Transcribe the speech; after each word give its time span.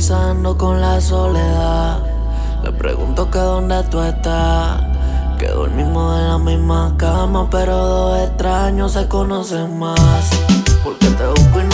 conversando 0.00 0.56
con 0.56 0.80
la 0.80 0.98
soledad. 0.98 1.98
Le 2.64 2.72
pregunto 2.72 3.30
que 3.30 3.38
dónde 3.38 3.82
tú 3.90 4.00
estás. 4.00 4.80
Que 5.38 5.48
dormimos 5.48 6.18
en 6.18 6.28
la 6.28 6.38
misma 6.38 6.94
cama, 6.96 7.46
pero 7.50 7.76
dos 7.76 8.18
extraños 8.20 8.92
se 8.92 9.06
conocen 9.08 9.78
más. 9.78 10.30
Porque 10.82 11.06
te 11.06 11.26
busco 11.26 11.60
y 11.60 11.69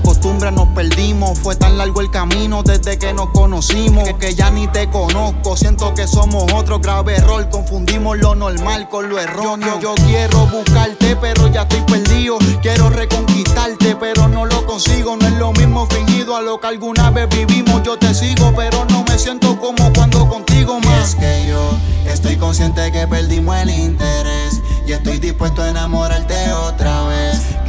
costumbre 0.00 0.50
nos 0.52 0.68
perdimos. 0.68 1.38
Fue 1.38 1.56
tan 1.56 1.78
largo 1.78 2.00
el 2.00 2.10
camino 2.10 2.62
desde 2.62 2.98
que 2.98 3.12
nos 3.12 3.30
conocimos 3.30 4.08
que 4.18 4.34
ya 4.34 4.50
ni 4.50 4.66
te 4.68 4.88
conozco. 4.90 5.56
Siento 5.56 5.94
que 5.94 6.06
somos 6.06 6.52
otro 6.52 6.78
grave 6.80 7.16
error. 7.16 7.48
Confundimos 7.50 8.18
lo 8.18 8.34
normal 8.34 8.88
con 8.88 9.08
lo 9.08 9.18
erróneo. 9.18 9.80
Yo, 9.80 9.94
quiero 10.06 10.46
buscarte, 10.46 11.16
pero 11.16 11.48
ya 11.48 11.62
estoy 11.62 11.82
perdido. 11.82 12.38
Quiero 12.62 12.90
reconquistarte, 12.90 13.96
pero 13.96 14.28
no 14.28 14.46
lo 14.46 14.66
consigo. 14.66 15.16
No 15.16 15.26
es 15.26 15.34
lo 15.34 15.52
mismo 15.52 15.86
fingido 15.86 16.36
a 16.36 16.40
lo 16.40 16.60
que 16.60 16.66
alguna 16.66 17.10
vez 17.10 17.28
vivimos. 17.28 17.82
Yo 17.82 17.98
te 17.98 18.14
sigo, 18.14 18.52
pero 18.56 18.84
no 18.90 19.04
me 19.04 19.18
siento 19.18 19.58
como 19.58 19.92
cuando 19.92 20.28
contigo 20.28 20.80
más. 20.80 21.10
Es 21.10 21.14
que 21.14 21.46
yo 21.48 21.70
estoy 22.06 22.36
consciente 22.36 22.90
que 22.92 23.06
perdimos 23.06 23.56
el 23.56 23.70
interés 23.70 24.60
y 24.88 24.92
estoy 24.92 25.18
dispuesto 25.18 25.62
a 25.62 25.68
enamorarte 25.68 26.52
otra 26.52 26.87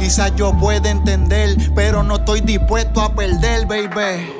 Quizás 0.00 0.34
yo 0.34 0.54
pueda 0.54 0.90
entender, 0.90 1.54
pero 1.74 2.02
no 2.02 2.16
estoy 2.16 2.40
dispuesto 2.40 3.02
a 3.02 3.14
perder, 3.14 3.66
baby. 3.66 4.32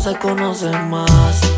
se 0.00 0.16
conocen 0.18 0.88
más. 0.88 1.49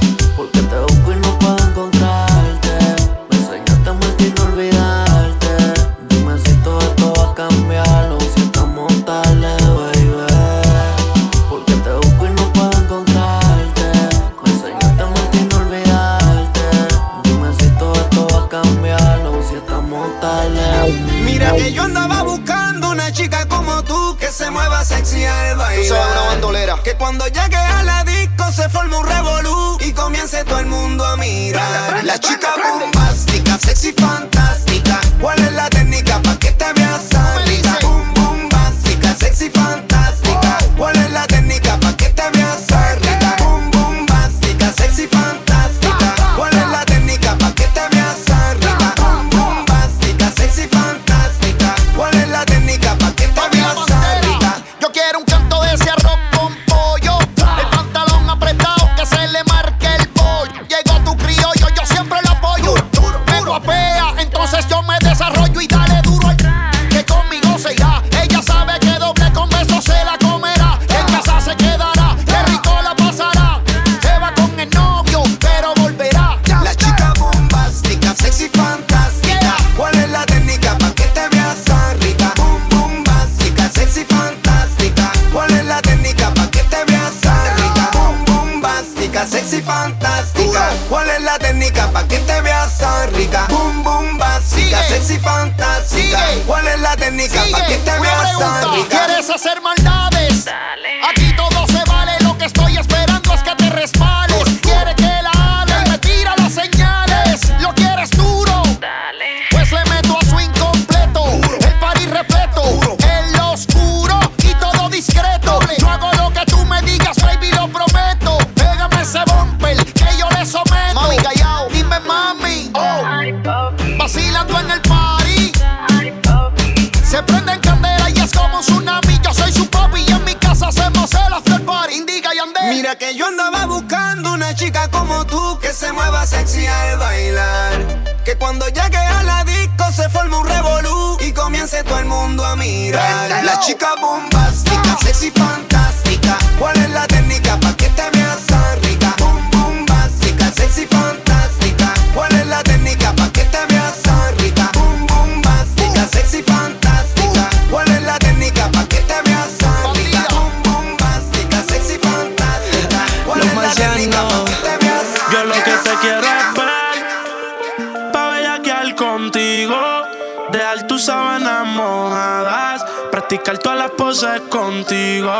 Practicar 173.52 173.58
todas 173.58 173.78
las 173.78 173.90
poses 173.90 174.40
contigo. 174.49 175.31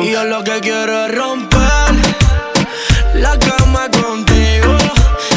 Y 0.00 0.12
yo 0.12 0.24
lo 0.24 0.44
que 0.44 0.60
quiero 0.60 1.06
es 1.06 1.14
romper 1.14 1.60
La 3.14 3.36
cama 3.38 3.88
contigo. 3.90 4.76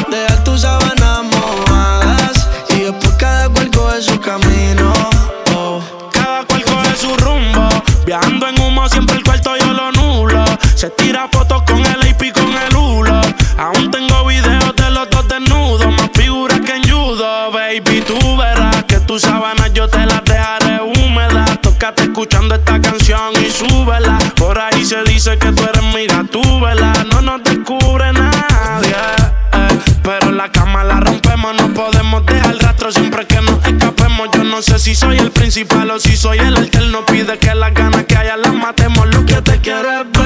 Dejar 0.09 0.43
tus 0.43 0.61
sábanas 0.61 1.23
mojadas 1.23 2.47
Y 2.69 2.81
después 2.81 3.13
cada 3.17 3.49
cual 3.49 3.71
coge 3.71 4.01
su 4.01 4.19
camino. 4.19 4.93
Oh. 5.55 5.81
Cada 6.11 6.45
cual 6.45 6.63
coge 6.63 6.95
su 6.95 7.15
rumbo. 7.17 7.69
Viajando 8.05 8.49
en 8.49 8.61
humo 8.61 8.87
siempre 8.87 9.15
el 9.15 9.23
cuarto 9.23 9.55
yo 9.57 9.73
lo 9.73 9.91
nulo. 9.91 10.45
Se 10.75 10.89
tira 10.91 11.27
fotos 11.31 11.63
con 11.63 11.79
el 11.79 12.09
AP 12.09 12.33
con 12.33 12.53
el 12.55 12.75
hulo 12.75 13.21
Aún 13.57 13.89
tengo 13.89 14.25
videos 14.25 14.75
de 14.75 14.91
los 14.91 15.09
dos 15.09 15.27
desnudos. 15.27 15.87
Más 15.87 16.09
figuras 16.13 16.59
que 16.59 16.75
en 16.75 16.83
judo 16.83 17.51
Baby. 17.51 18.01
Tú 18.01 18.37
verás 18.37 18.83
que 18.83 18.99
tus 18.99 19.23
sábanas 19.23 19.73
yo 19.73 19.87
te 19.87 20.05
las 20.05 20.14
escuchando 22.25 22.55
esta 22.55 22.81
canción 22.81 23.33
y 23.39 23.51
súbela. 23.51 24.17
Por 24.35 24.57
ahí 24.57 24.83
se 24.83 25.03
dice 25.03 25.37
que 25.37 25.51
tú 25.51 25.63
eres 25.63 25.83
mi 25.93 26.07
gatúbela. 26.07 27.05
No 27.11 27.21
nos 27.21 27.43
descubre 27.43 28.11
nadie 28.13 28.95
eh, 29.53 29.79
Pero 30.01 30.31
la 30.31 30.51
cama 30.51 30.83
la 30.83 30.99
rompemos. 30.99 31.55
No 31.55 31.67
podemos 31.73 32.25
dejar 32.25 32.57
rastro 32.57 32.91
siempre 32.91 33.27
que 33.27 33.39
nos 33.41 33.63
escapemos. 33.63 34.29
Yo 34.33 34.43
no 34.43 34.61
sé 34.63 34.79
si 34.79 34.95
soy 34.95 35.17
el 35.17 35.31
principal 35.31 35.91
o 35.91 35.99
si 35.99 36.17
soy 36.17 36.39
el 36.39 36.55
alterno. 36.55 37.05
Pide 37.05 37.37
que 37.37 37.53
las 37.53 37.73
ganas 37.73 38.05
que 38.05 38.17
haya 38.17 38.37
las 38.37 38.53
matemos. 38.53 39.05
Lo 39.13 39.23
que 39.23 39.41
te 39.43 39.59
quiero 39.59 39.91
es 39.91 40.11
ver 40.11 40.24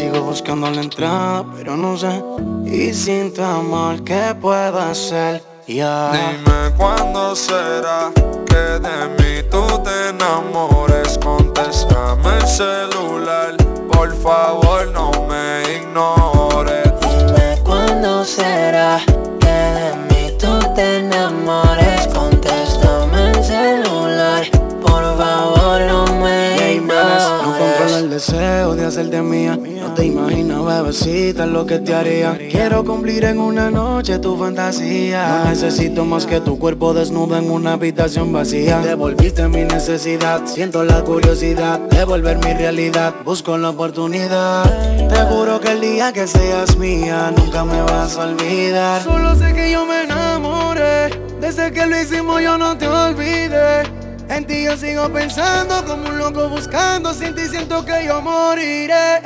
sigo 0.00 0.22
buscando 0.22 0.70
la 0.70 0.80
entrada, 0.80 1.44
pero 1.54 1.76
no 1.76 1.94
sé. 1.94 2.22
Y 2.64 2.94
sin 2.94 3.34
tu 3.34 3.42
amor, 3.42 4.02
¿qué 4.02 4.34
puedo 4.40 4.78
hacer? 4.78 5.42
Ya. 5.66 6.10
Dime 6.12 6.74
cuándo 6.78 7.36
será 7.36 8.10
que 8.46 8.62
de 8.86 8.98
mí 9.18 9.48
tú 9.50 9.62
te 9.84 10.08
enamores. 10.08 11.18
Contéstame 11.18 12.30
el 12.38 12.46
celular, 12.46 13.54
por 13.92 14.14
favor 14.22 14.88
no 14.88 15.10
me 15.28 15.76
ignores. 15.76 16.88
Dime 17.02 17.58
cuándo 17.62 18.24
será 18.24 19.02
que 19.42 19.56
de 19.78 19.90
mí 20.08 20.34
tú 20.38 20.58
te 20.74 20.98
enamores. 21.00 22.06
Contéstame 22.08 23.32
el 23.32 23.44
celular, 23.44 24.44
por 24.80 25.02
favor 25.18 25.80
no 25.92 26.04
me 26.22 26.80
manes, 26.80 27.22
no 27.28 27.38
controlo 27.42 27.68
ignores. 27.68 27.92
el 27.96 28.10
deseo 28.10 28.74
de 28.74 28.86
hacerte 28.86 29.20
mía. 29.20 29.58
Te 30.00 30.06
imaginas, 30.06 30.64
bebecita, 30.64 31.44
lo 31.44 31.66
que 31.66 31.78
te 31.78 31.94
haría. 31.94 32.38
Quiero 32.50 32.82
cumplir 32.86 33.22
en 33.24 33.38
una 33.38 33.70
noche 33.70 34.18
tu 34.18 34.34
fantasía. 34.34 35.42
No 35.44 35.50
necesito 35.50 36.06
más 36.06 36.24
que 36.24 36.40
tu 36.40 36.58
cuerpo 36.58 36.94
desnudo 36.94 37.36
en 37.36 37.50
una 37.50 37.74
habitación 37.74 38.32
vacía. 38.32 38.78
Devolviste 38.78 39.46
mi 39.48 39.62
necesidad, 39.64 40.46
siento 40.46 40.84
la 40.84 41.04
curiosidad 41.04 41.80
de 41.80 42.02
volver 42.04 42.38
mi 42.38 42.54
realidad. 42.54 43.12
Busco 43.26 43.58
la 43.58 43.68
oportunidad. 43.68 44.64
Te 45.06 45.20
juro 45.26 45.60
que 45.60 45.72
el 45.72 45.82
día 45.82 46.14
que 46.14 46.26
seas 46.26 46.78
mía, 46.78 47.30
nunca 47.36 47.66
me 47.66 47.82
vas 47.82 48.16
a 48.16 48.24
olvidar. 48.24 49.02
Solo 49.02 49.34
sé 49.34 49.52
que 49.52 49.70
yo 49.70 49.84
me 49.84 50.04
enamoré. 50.04 51.10
Desde 51.42 51.72
que 51.72 51.84
lo 51.84 52.00
hicimos, 52.00 52.40
yo 52.40 52.56
no 52.56 52.78
te 52.78 52.88
olvidé. 52.88 53.82
En 54.30 54.46
ti 54.46 54.64
yo 54.64 54.78
sigo 54.78 55.10
pensando 55.10 55.84
como 55.84 56.08
un 56.08 56.16
loco 56.16 56.48
buscando 56.48 57.12
Sin 57.12 57.34
ti 57.34 57.48
siento 57.50 57.84
que 57.84 58.06
yo 58.06 58.22
moriré 58.22 59.18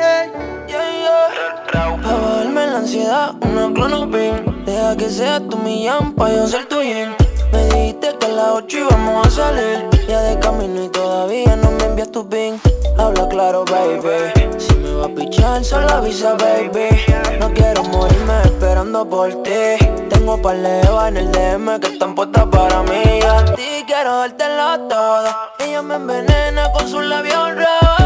Pa' 2.02 2.16
bajarme 2.16 2.66
la 2.66 2.78
ansiedad, 2.78 3.34
una 3.42 3.72
clonopin 3.74 4.64
Deja 4.64 4.96
que 4.96 5.10
seas 5.10 5.42
tú 5.48 5.58
mi 5.58 5.86
pa' 6.16 6.30
yo 6.30 6.46
ser 6.46 6.66
tu 6.66 6.80
yin. 6.80 7.14
Me 7.52 7.64
dijiste 7.66 8.16
que 8.18 8.26
a 8.26 8.28
las 8.30 8.48
8 8.52 8.78
íbamos 8.78 9.26
a 9.26 9.30
salir. 9.30 9.88
Ya 10.08 10.20
de 10.22 10.38
camino 10.38 10.84
y 10.84 10.88
todavía 10.88 11.56
no 11.56 11.70
me 11.72 11.84
envías 11.84 12.10
tu 12.10 12.28
pin. 12.28 12.60
Habla 12.98 13.28
claro, 13.28 13.64
baby. 13.66 14.32
Si 14.58 14.74
me 14.74 14.94
va 14.94 15.06
a 15.06 15.08
pichar, 15.08 15.64
solo 15.64 15.88
avisa, 15.88 16.34
baby. 16.34 16.88
No 17.38 17.52
quiero 17.52 17.84
morirme 17.84 18.42
esperando 18.44 19.06
por 19.06 19.42
ti. 19.42 19.76
Tengo 20.08 20.38
jevas 20.38 21.08
en 21.08 21.16
el 21.18 21.32
DM 21.32 21.80
que 21.80 21.88
están 21.88 22.14
puestas 22.14 22.46
para 22.46 22.82
mí. 22.82 23.20
A 23.22 23.44
ti 23.54 23.84
quiero 23.86 24.16
dártelo 24.16 24.88
todo 24.88 25.28
Ella 25.58 25.82
me 25.82 25.96
envenena 25.96 26.72
con 26.72 26.88
sus 26.88 27.04
labios 27.04 27.54
rojos 27.54 28.03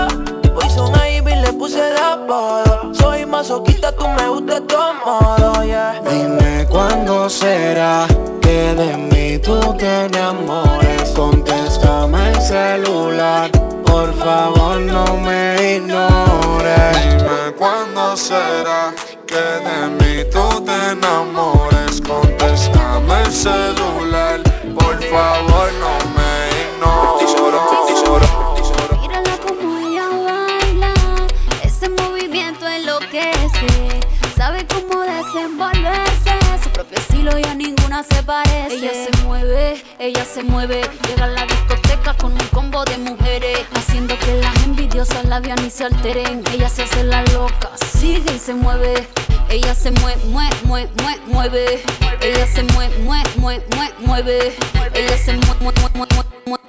Ivy 1.28 1.40
le 1.40 1.52
puse 1.52 1.80
de 1.80 1.98
apodo. 2.00 2.94
Soy 2.94 3.26
masoquista, 3.26 3.92
tú 3.92 4.08
me 4.08 4.28
gustas 4.28 4.62
todo 4.66 4.94
modo, 4.94 5.64
yeah. 5.64 6.00
Dime 6.08 6.66
cuándo 6.68 7.28
será 7.28 8.06
que 8.40 8.74
de 8.74 8.96
mí 8.96 9.38
tú 9.38 9.74
te 9.76 10.06
enamores. 10.06 11.10
Contéstame 11.14 12.30
el 12.30 12.40
celular, 12.40 13.50
por 13.84 14.14
favor 14.14 14.78
no 14.80 15.04
me 15.18 15.76
ignores. 15.76 17.18
Dime 17.18 17.52
cuándo 17.58 18.16
será 18.16 18.94
que 19.26 19.34
de 19.36 19.88
mí 19.98 20.30
tú 20.30 20.60
te 20.64 20.92
enamores. 20.92 22.00
Contéstame 22.00 23.22
el 23.24 23.32
celular, 23.32 24.40
por 24.74 25.02
favor 25.02 25.72
no 25.80 25.97
y 37.36 37.44
a 37.44 37.54
ninguna 37.54 38.04
se 38.04 38.22
parece. 38.22 38.76
Ella 38.76 38.92
se 38.92 39.22
mueve, 39.24 39.82
ella 39.98 40.24
se 40.24 40.42
mueve. 40.44 40.80
Llega 41.08 41.24
a 41.24 41.28
la 41.28 41.44
discoteca 41.44 42.14
con 42.14 42.32
un 42.32 42.46
combo 42.52 42.84
de 42.84 42.96
mujeres, 42.98 43.58
haciendo 43.74 44.16
que 44.18 44.40
las 44.40 44.54
envidiosas 44.64 45.24
la 45.24 45.40
vean 45.40 45.64
y 45.66 45.70
se 45.70 45.84
alteren. 45.84 46.44
Ella 46.52 46.68
se 46.68 46.82
hace 46.82 47.02
la 47.04 47.22
loca, 47.24 47.70
sigue 47.98 48.34
y 48.36 48.38
se 48.38 48.54
mueve. 48.54 49.08
Ella 49.50 49.74
se 49.74 49.90
mueve, 49.90 50.22
mueve, 50.26 50.56
mueve, 50.64 50.90
mueve, 50.96 51.20
mueve. 51.26 51.82
Ella 52.20 52.46
se 52.46 52.62
mueve, 52.62 52.96
mueve, 52.98 53.28
mueve, 53.36 53.64
mueve, 53.74 53.94
mueve. 54.06 54.56
Ella 54.94 55.18
se 55.18 55.32
mueve, 55.34 55.60
mueve, 55.60 55.80
mueve, 55.94 56.10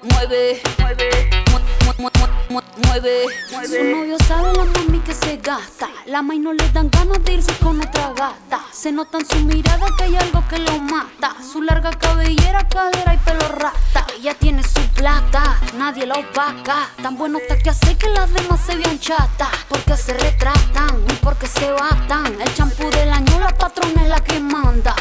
mueve, 0.04 0.62
mueve. 0.80 1.30
Mu- 1.52 2.04
mu- 2.04 2.19
mueve. 2.50 3.26
Su 3.68 3.84
novio 3.84 4.18
sabe 4.28 4.54
la 4.54 4.66
mami 4.66 5.00
que 5.00 5.14
se 5.14 5.38
gasta. 5.38 5.90
La 6.06 6.22
maíz 6.22 6.42
no 6.42 6.54
le 6.54 6.68
dan 6.72 6.90
ganas 6.90 7.24
de 7.24 7.34
irse 7.34 7.54
con 7.58 7.80
otra 7.80 8.14
gata. 8.14 8.62
Se 8.72 8.92
nota 8.92 9.20
en 9.20 9.26
su 9.28 9.38
mirada 9.46 9.86
que 9.98 10.06
hay 10.06 10.16
algo 10.16 10.44
que 10.48 10.58
lo 10.60 10.78
mata. 10.80 11.36
Su 11.42 11.62
larga 11.62 11.92
cabellera, 11.92 12.68
cadera 12.68 13.14
y 13.14 13.18
pelo 13.18 13.48
rata. 13.50 14.06
Ella 14.18 14.34
tiene 14.34 14.64
su 14.64 14.82
plata, 14.96 15.60
nadie 15.78 16.06
la 16.06 16.16
opaca. 16.16 16.90
Tan 17.02 17.18
bueno 17.18 17.38
está 17.38 17.58
que 17.58 17.70
hace 17.70 17.96
que 17.98 18.10
las 18.10 18.34
demás 18.34 18.60
se 18.66 18.76
vean 18.76 19.00
chatas. 19.00 19.50
Porque 19.68 19.96
se 19.96 20.14
retratan 20.14 21.04
y 21.10 21.14
porque 21.24 21.48
se 21.48 21.72
batan. 21.72 22.42
El 22.42 22.54
champú 22.56 22.90
del 22.90 23.12
año, 23.12 23.40
la 23.40 23.56
patrona 23.56 24.04
es 24.04 24.10
la 24.10 24.24
que 24.24 24.40
manda. 24.40 24.96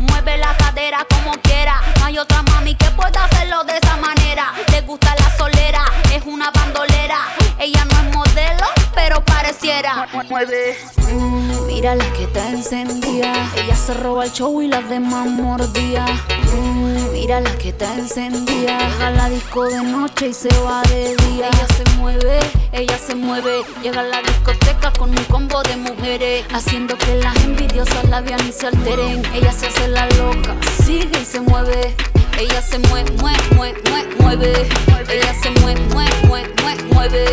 Mueve 0.00 0.36
la 0.36 0.54
cadera 0.58 1.06
como 1.08 1.32
quiera. 1.40 1.80
No 1.98 2.04
hay 2.04 2.18
otra 2.18 2.42
mami 2.42 2.74
que 2.74 2.90
pueda 2.90 3.24
hacerlo 3.24 3.64
de 3.64 3.78
esa 3.78 3.96
manera. 3.96 4.52
Le 4.70 4.82
gusta 4.82 5.14
la 5.18 5.34
solera, 5.38 5.84
es 6.12 6.22
una 6.26 6.50
bandolera. 6.50 7.16
Ella 7.60 7.84
no 7.86 7.98
es 7.98 8.16
modelo, 8.16 8.66
pero 8.94 9.24
pareciera. 9.24 10.06
Mira, 10.12 10.24
mueve. 10.30 10.76
Mm, 11.12 11.66
mira 11.66 11.94
la 11.96 12.12
que 12.12 12.24
está 12.24 12.50
encendida. 12.50 13.32
Ella 13.56 13.74
se 13.74 13.94
roba 13.94 14.24
el 14.26 14.32
show 14.32 14.62
y 14.62 14.68
las 14.68 14.88
demás 14.88 15.26
mordía. 15.26 16.06
Mm, 16.54 17.12
mira 17.12 17.40
la 17.40 17.50
que 17.58 17.70
está 17.70 17.92
encendida. 17.94 18.78
Deja 18.78 19.10
la 19.10 19.28
disco 19.28 19.64
de 19.64 19.82
noche 19.82 20.28
y 20.28 20.34
se 20.34 20.48
va 20.60 20.82
de 20.82 21.16
día. 21.16 21.48
Ella 21.48 21.66
se 21.76 21.96
mueve, 21.96 22.38
ella 22.72 22.98
se 22.98 23.14
mueve. 23.16 23.62
Llega 23.82 24.00
a 24.00 24.04
la 24.04 24.22
discoteca 24.22 24.92
con 24.92 25.10
un 25.10 25.24
combo 25.24 25.60
de 25.64 25.76
mujeres. 25.76 26.46
Haciendo 26.52 26.96
que 26.96 27.16
las 27.16 27.34
envidiosas 27.44 28.08
la 28.08 28.20
vean 28.20 28.46
y 28.48 28.52
se 28.52 28.68
alteren. 28.68 29.24
Ella 29.34 29.52
se 29.52 29.66
hace 29.66 29.88
la 29.88 30.06
loca, 30.10 30.54
sigue 30.84 31.20
y 31.20 31.24
se 31.24 31.40
mueve. 31.40 31.96
Ella 32.38 32.62
se 32.62 32.78
mueve, 32.78 33.10
mueve, 33.20 33.38
mueve, 33.56 33.82
mueve. 34.20 34.68
Ella 35.10 35.34
se 35.42 35.50
mueve, 35.60 35.80
mueve, 35.92 36.12
mueve, 36.28 36.84
mueve. 36.92 37.24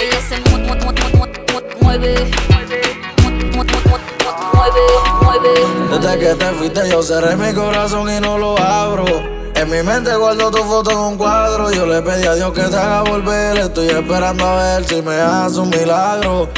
Ella 0.00 0.20
se 0.26 0.40
mueve, 0.48 0.64
mueve, 0.66 0.90
mueve, 1.02 1.02
mueve. 1.82 2.26
Desde 5.90 6.18
que 6.18 6.34
te 6.34 6.46
fuiste 6.52 6.88
yo 6.88 7.02
cerré 7.02 7.36
mi 7.36 7.52
corazón 7.52 8.08
y 8.10 8.18
no 8.18 8.38
lo 8.38 8.58
abro. 8.58 9.04
En 9.54 9.70
mi 9.70 9.82
mente 9.82 10.14
guardo 10.16 10.50
tu 10.50 10.64
foto 10.64 10.90
en 10.90 10.98
un 10.98 11.16
cuadro. 11.18 11.70
Yo 11.70 11.84
le 11.84 12.00
pedí 12.00 12.26
a 12.26 12.34
Dios 12.34 12.52
que 12.54 12.62
te 12.62 12.76
haga 12.76 13.02
volver. 13.02 13.58
Estoy 13.58 13.88
esperando 13.88 14.46
a 14.46 14.56
ver 14.56 14.84
si 14.86 15.02
me 15.02 15.16
hace 15.16 15.58
un 15.60 15.68
milagro. 15.68 16.48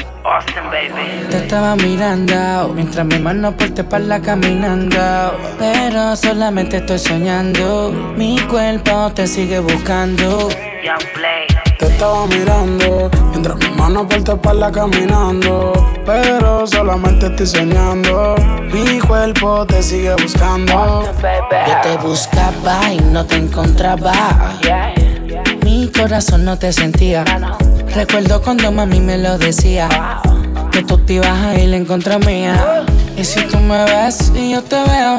Te 1.30 1.38
estaba 1.38 1.75
mirando 1.76 2.73
mientras 2.75 3.06
mi 3.06 3.18
mano 3.18 3.56
por 3.56 3.70
tu 3.70 3.80
espalda 3.80 4.20
caminando. 4.20 4.99
Pero 5.58 6.16
solamente 6.16 6.78
estoy 6.78 6.99
soñando. 6.99 7.90
Mi 8.16 8.38
cuerpo 8.40 9.11
te 9.14 9.26
sigue 9.26 9.58
buscando. 9.61 10.49
Te 11.78 11.87
estaba 11.87 12.26
mirando 12.26 13.11
mientras 13.30 13.56
mi 13.56 13.70
mano 13.76 14.06
por 14.06 14.23
tu 14.23 14.32
espalda 14.32 14.70
caminando. 14.70 15.73
Pero 16.04 16.66
solamente 16.66 17.26
estoy 17.26 17.47
soñando. 17.47 18.35
Mi 18.73 18.99
cuerpo 18.99 19.64
te 19.66 19.82
sigue 19.82 20.14
buscando. 20.14 21.04
Yo 21.23 21.80
te 21.82 21.97
buscaba 22.06 22.92
y 22.92 22.99
no 22.99 23.25
te 23.25 23.37
encontraba. 23.37 24.12
Mi 25.62 25.90
corazón 25.90 26.44
no 26.44 26.58
te 26.58 26.73
sentía. 26.73 27.25
Recuerdo 27.95 28.40
cuando 28.42 28.71
mami 28.71 29.00
me 29.00 29.18
lo 29.18 29.38
decía. 29.38 29.88
Que 30.71 30.83
tú 30.83 30.99
te 30.99 31.14
ibas 31.14 31.38
a 31.45 31.59
ir 31.59 31.75
en 31.75 31.85
contra 31.85 32.18
mía. 32.18 32.85
Y 33.16 33.25
si 33.25 33.40
tú 33.42 33.59
me 33.59 33.85
ves 33.85 34.30
y 34.35 34.52
yo 34.52 34.62
te 34.62 34.76
veo, 34.76 35.18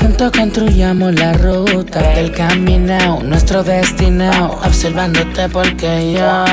juntos 0.00 0.32
construyamos 0.32 1.14
la 1.14 1.32
ruta 1.32 2.00
del 2.14 2.30
camino, 2.32 3.20
nuestro 3.22 3.62
destino. 3.62 4.58
Observándote 4.62 5.48
porque 5.48 6.12
yo. 6.12 6.44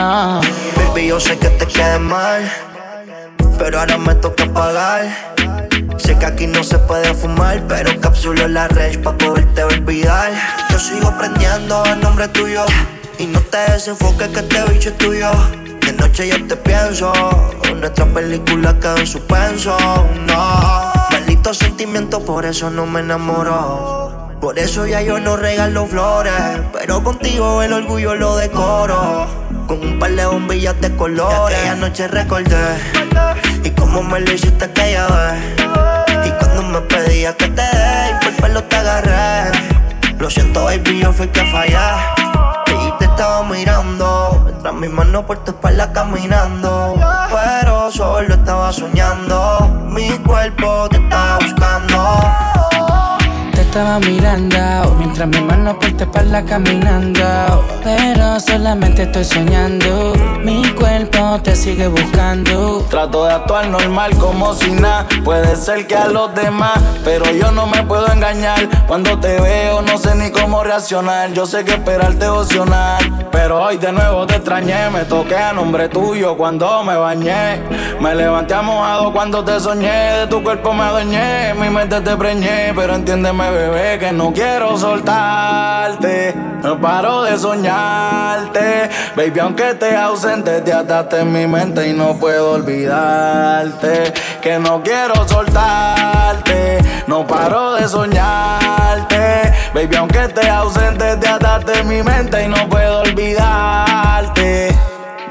Baby, 0.93 1.07
yo 1.07 1.19
sé 1.19 1.37
que 1.37 1.49
te 1.49 1.65
quede 1.67 1.99
mal, 1.99 2.49
pero 3.59 3.79
ahora 3.79 3.97
me 3.97 4.15
toca 4.15 4.45
pagar. 4.53 5.35
Sé 5.97 6.17
que 6.17 6.25
aquí 6.25 6.47
no 6.47 6.63
se 6.63 6.77
puede 6.77 7.13
fumar, 7.13 7.61
pero 7.67 7.99
capsulo 7.99 8.47
la 8.47 8.69
red 8.69 9.01
pa' 9.01 9.17
poderte 9.17 9.63
olvidar. 9.63 10.31
Yo 10.69 10.79
sigo 10.79 11.07
aprendiendo 11.07 11.83
a 11.83 11.95
nombre 11.95 12.29
tuyo. 12.29 12.63
Y 13.19 13.25
no 13.25 13.39
te 13.41 13.57
desenfoques 13.71 14.27
que 14.27 14.39
este 14.39 14.63
bicho 14.71 14.89
es 14.89 14.97
tuyo. 14.99 15.31
De 15.81 15.93
noche 15.93 16.27
yo 16.27 16.47
te 16.47 16.55
pienso. 16.55 17.11
Nuestra 17.75 18.05
película 18.05 18.77
quedó 18.79 18.97
en 18.97 19.07
suspenso. 19.07 19.75
No. 20.27 20.91
Maldito 21.11 21.51
sentimiento, 21.53 22.23
por 22.23 22.45
eso 22.45 22.69
no 22.69 22.85
me 22.85 22.99
enamoro. 22.99 24.29
Por 24.39 24.59
eso 24.59 24.85
ya 24.85 25.01
yo 25.01 25.19
no 25.19 25.35
regalo 25.35 25.87
flores. 25.87 26.31
Pero 26.73 27.03
contigo 27.03 27.63
el 27.63 27.73
orgullo 27.73 28.13
lo 28.13 28.35
decoro. 28.35 29.25
Con 29.67 29.81
un 29.81 29.97
par 29.97 30.11
de 30.11 30.25
bombillas 30.27 30.79
de 30.79 30.95
colores. 30.95 31.57
Y 31.65 31.67
anoche 31.69 32.07
recordé. 32.07 32.77
Y 33.63 33.71
cómo 33.71 34.03
me 34.03 34.19
lo 34.19 34.31
hiciste 34.31 34.65
aquella 34.65 35.07
vez. 35.07 35.43
Y 36.23 36.29
cuando 36.37 36.61
me 36.61 36.81
pedías 36.81 37.33
que 37.33 37.47
te 37.47 37.63
dé. 37.63 38.11
Y 38.11 38.25
por 38.25 38.43
pelo 38.43 38.63
te 38.63 38.75
agarré. 38.75 39.51
Lo 40.19 40.29
siento, 40.29 40.65
baby, 40.65 40.99
yo 40.99 41.11
fui 41.11 41.27
que 41.27 41.43
fallé 41.45 42.16
estaba 43.17 43.43
mirando. 43.43 44.41
Mientras 44.45 44.73
mis 44.75 44.91
manos 44.91 45.23
por 45.25 45.37
tu 45.43 45.49
espalda 45.49 45.91
caminando. 45.91 46.95
Pero 47.31 47.91
solo 47.91 48.35
estaba 48.35 48.71
soñando. 48.71 49.67
Mi 49.89 50.09
cuerpo 50.19 50.87
te 50.89 50.97
estaba 50.97 51.39
buscando 51.39 52.66
estaba 53.67 53.99
mirando. 53.99 54.95
Mientras 54.97 55.27
mi 55.27 55.41
mano 55.41 55.77
por 55.77 55.91
tu 55.93 56.03
espalda 56.03 56.43
caminando. 56.43 57.23
Pero 57.83 58.39
solamente 58.39 59.03
estoy 59.03 59.23
soñando. 59.23 60.13
Mi 60.43 60.63
cuerpo 60.71 61.39
te 61.43 61.55
sigue 61.55 61.87
buscando. 61.87 62.85
Trato 62.89 63.25
de 63.25 63.33
actuar 63.33 63.67
normal 63.67 64.15
como 64.17 64.53
si 64.53 64.71
nada 64.71 65.05
Puede 65.23 65.55
ser 65.55 65.87
que 65.87 65.95
a 65.95 66.07
los 66.07 66.33
demás 66.33 66.79
Pero 67.03 67.25
yo 67.31 67.51
no 67.51 67.67
me 67.67 67.83
puedo 67.83 68.07
engañar. 68.11 68.67
Cuando 68.87 69.19
te 69.19 69.39
veo 69.39 69.81
no 69.81 69.97
sé 69.97 70.15
ni 70.15 70.31
cómo 70.31 70.63
reaccionar. 70.63 71.33
Yo 71.33 71.45
sé 71.45 71.65
que 71.65 71.73
esperarte 71.73 72.27
opcional 72.27 73.27
Pero 73.31 73.63
hoy 73.63 73.77
de 73.77 73.91
nuevo 73.91 74.25
te 74.25 74.35
extrañé. 74.35 74.89
Me 74.91 75.03
toqué 75.05 75.35
a 75.35 75.53
nombre 75.53 75.89
tuyo 75.89 76.37
cuando 76.37 76.83
me 76.83 76.95
bañé. 76.95 77.61
Me 77.99 78.15
levanté 78.15 78.55
mojado 78.61 79.11
cuando 79.11 79.43
te 79.43 79.59
soñé 79.59 80.19
De 80.19 80.27
tu 80.27 80.43
cuerpo 80.43 80.71
me 80.73 80.83
adueñé 80.83 81.53
Mi 81.55 81.69
mente 81.69 81.99
te 82.01 82.15
preñé 82.15 82.71
Pero 82.75 82.95
entiéndeme 82.95 83.49
que 83.99 84.11
no 84.13 84.31
quiero 84.31 84.77
soltarte 84.77 86.33
No 86.63 86.79
paro 86.79 87.23
de 87.23 87.37
soñarte. 87.37 88.89
Baby 89.15 89.39
aunque 89.39 89.73
te 89.73 89.95
ausente 89.95 90.61
Te 90.61 90.73
ataste 90.73 91.19
en 91.19 91.31
mi 91.33 91.47
mente 91.47 91.87
y 91.89 91.93
no 91.93 92.17
puedo 92.17 92.51
olvidarte. 92.51 94.13
Que 94.41 94.57
no 94.59 94.81
quiero 94.81 95.27
soltarte 95.27 96.77
No 97.07 97.27
paro 97.27 97.73
de 97.73 97.87
soñarte. 97.87 99.53
Baby 99.73 99.95
aunque 99.97 100.27
te 100.29 100.49
ausente 100.49 101.17
Te 101.17 101.27
ataste 101.27 101.79
en 101.79 101.87
mi 101.87 102.03
mente 102.03 102.43
y 102.43 102.47
no 102.47 102.69
puedo 102.69 103.01
olvidarte 103.01 103.86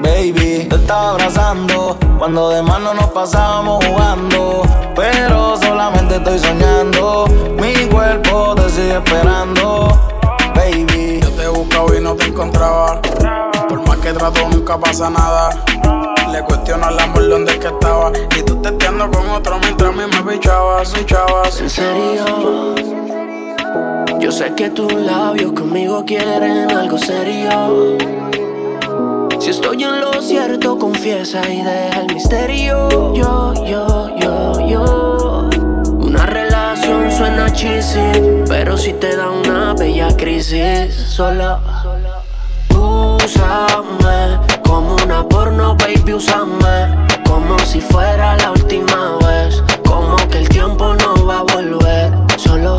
Baby, 0.01 0.67
te 0.69 0.75
estaba 0.75 1.11
abrazando 1.11 1.97
Cuando 2.19 2.49
de 2.49 2.61
mano 2.61 2.93
nos 2.93 3.07
pasábamos 3.07 3.83
jugando 3.83 4.61
Pero 4.95 5.57
solamente 5.57 6.17
estoy 6.17 6.37
soñando 6.37 7.25
Mi 7.59 7.73
cuerpo 7.87 8.53
te 8.55 8.69
sigue 8.69 8.97
esperando 8.97 9.87
Baby. 10.55 11.19
Yo 11.21 11.29
te 11.31 11.47
buscaba 11.47 11.95
y 11.97 12.01
no 12.01 12.15
te 12.15 12.25
encontraba 12.25 13.01
Por 13.67 13.87
más 13.87 13.97
que 13.97 14.13
trato 14.13 14.47
nunca 14.49 14.77
pasa 14.77 15.09
nada 15.09 15.49
le 16.31 16.43
cuestiono 16.43 16.85
al 16.85 16.99
amor 16.99 17.29
donde 17.29 17.53
es 17.53 17.57
que 17.57 17.67
estaba 17.67 18.11
Y 18.37 18.43
tú 18.43 18.61
testeando 18.61 19.09
con 19.09 19.29
otro 19.29 19.57
mientras 19.59 19.89
a 19.89 19.93
mí 19.93 20.03
me 20.11 20.33
pichabas, 20.33 20.89
pichabas 20.89 21.61
En 21.61 21.69
serio 21.69 22.75
Yo 24.19 24.29
sé 24.29 24.53
que 24.53 24.69
tus 24.69 24.91
labios 24.91 25.53
conmigo 25.53 26.03
quieren 26.05 26.69
algo 26.69 26.97
serio 26.97 27.97
Si 29.39 29.51
estoy 29.51 29.83
en 29.83 30.01
lo 30.01 30.21
cierto, 30.21 30.77
confiesa 30.77 31.41
y 31.49 31.61
deja 31.61 32.01
el 32.01 32.13
misterio. 32.13 33.13
Yo, 33.13 33.53
yo, 33.65 34.15
yo, 34.17 34.67
yo. 34.67 35.49
Una 36.07 36.25
relación 36.25 37.11
suena 37.11 37.51
cheesy 37.51 38.43
Pero 38.47 38.77
si 38.77 38.93
te 38.93 39.15
da 39.15 39.29
una 39.29 39.73
bella 39.73 40.07
crisis 40.15 40.93
Solo 40.95 41.59
Úsame 42.69 44.39
como 44.63 44.95
una 45.03 45.27
porno, 45.27 45.75
baby, 45.75 46.13
úsame 46.13 47.07
Como 47.25 47.59
si 47.59 47.81
fuera 47.81 48.37
la 48.37 48.51
última 48.51 49.17
vez 49.17 49.61
Como 49.85 50.15
que 50.29 50.39
el 50.39 50.49
tiempo 50.49 50.93
no 50.93 51.25
va 51.25 51.39
a 51.39 51.43
volver 51.43 52.13
Solo 52.37 52.77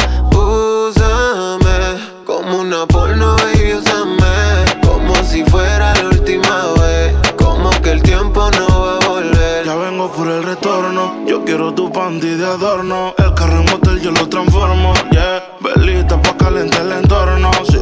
tu 11.72 11.90
panty 11.90 12.34
de 12.34 12.46
adorno 12.46 13.14
El 13.18 13.34
carro 13.34 13.60
en 13.60 13.64
motel 13.66 14.00
yo 14.00 14.10
lo 14.10 14.28
transformo 14.28 14.92
Yeah, 15.10 15.42
velita 15.60 16.20
pa' 16.20 16.36
calentar 16.36 16.82
el 16.82 16.92
entorno 16.92 17.50
sí. 17.70 17.78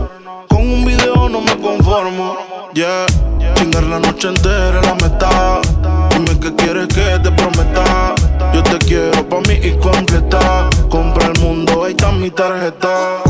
Con 0.48 0.60
un 0.60 0.84
video 0.84 1.28
no 1.28 1.40
me 1.40 1.56
conformo 1.58 2.36
Yeah, 2.74 3.06
chingar 3.54 3.84
la 3.84 3.98
noche 3.98 4.28
entera 4.28 4.82
la 4.82 4.94
meta. 4.96 5.60
Dime 6.10 6.38
que 6.38 6.54
quieres 6.56 6.88
que 6.88 7.18
te 7.22 7.30
prometa. 7.30 8.14
Yo 8.52 8.62
te 8.62 8.78
quiero 8.78 9.26
pa' 9.28 9.40
mí 9.40 9.54
y 9.62 9.72
completa. 9.78 10.68
Compra 10.90 11.28
el 11.28 11.40
mundo, 11.40 11.84
ahí 11.84 11.92
está 11.92 12.12
mi 12.12 12.30
tarjeta 12.30 13.22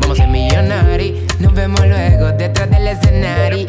vamos 0.00 0.18
a 0.18 0.22
ser 0.22 0.28
millonarios. 0.28 1.20
Nos 1.38 1.54
vemos 1.54 1.80
luego 1.86 2.32
detrás 2.32 2.70
del 2.70 2.86
escenario. 2.86 3.66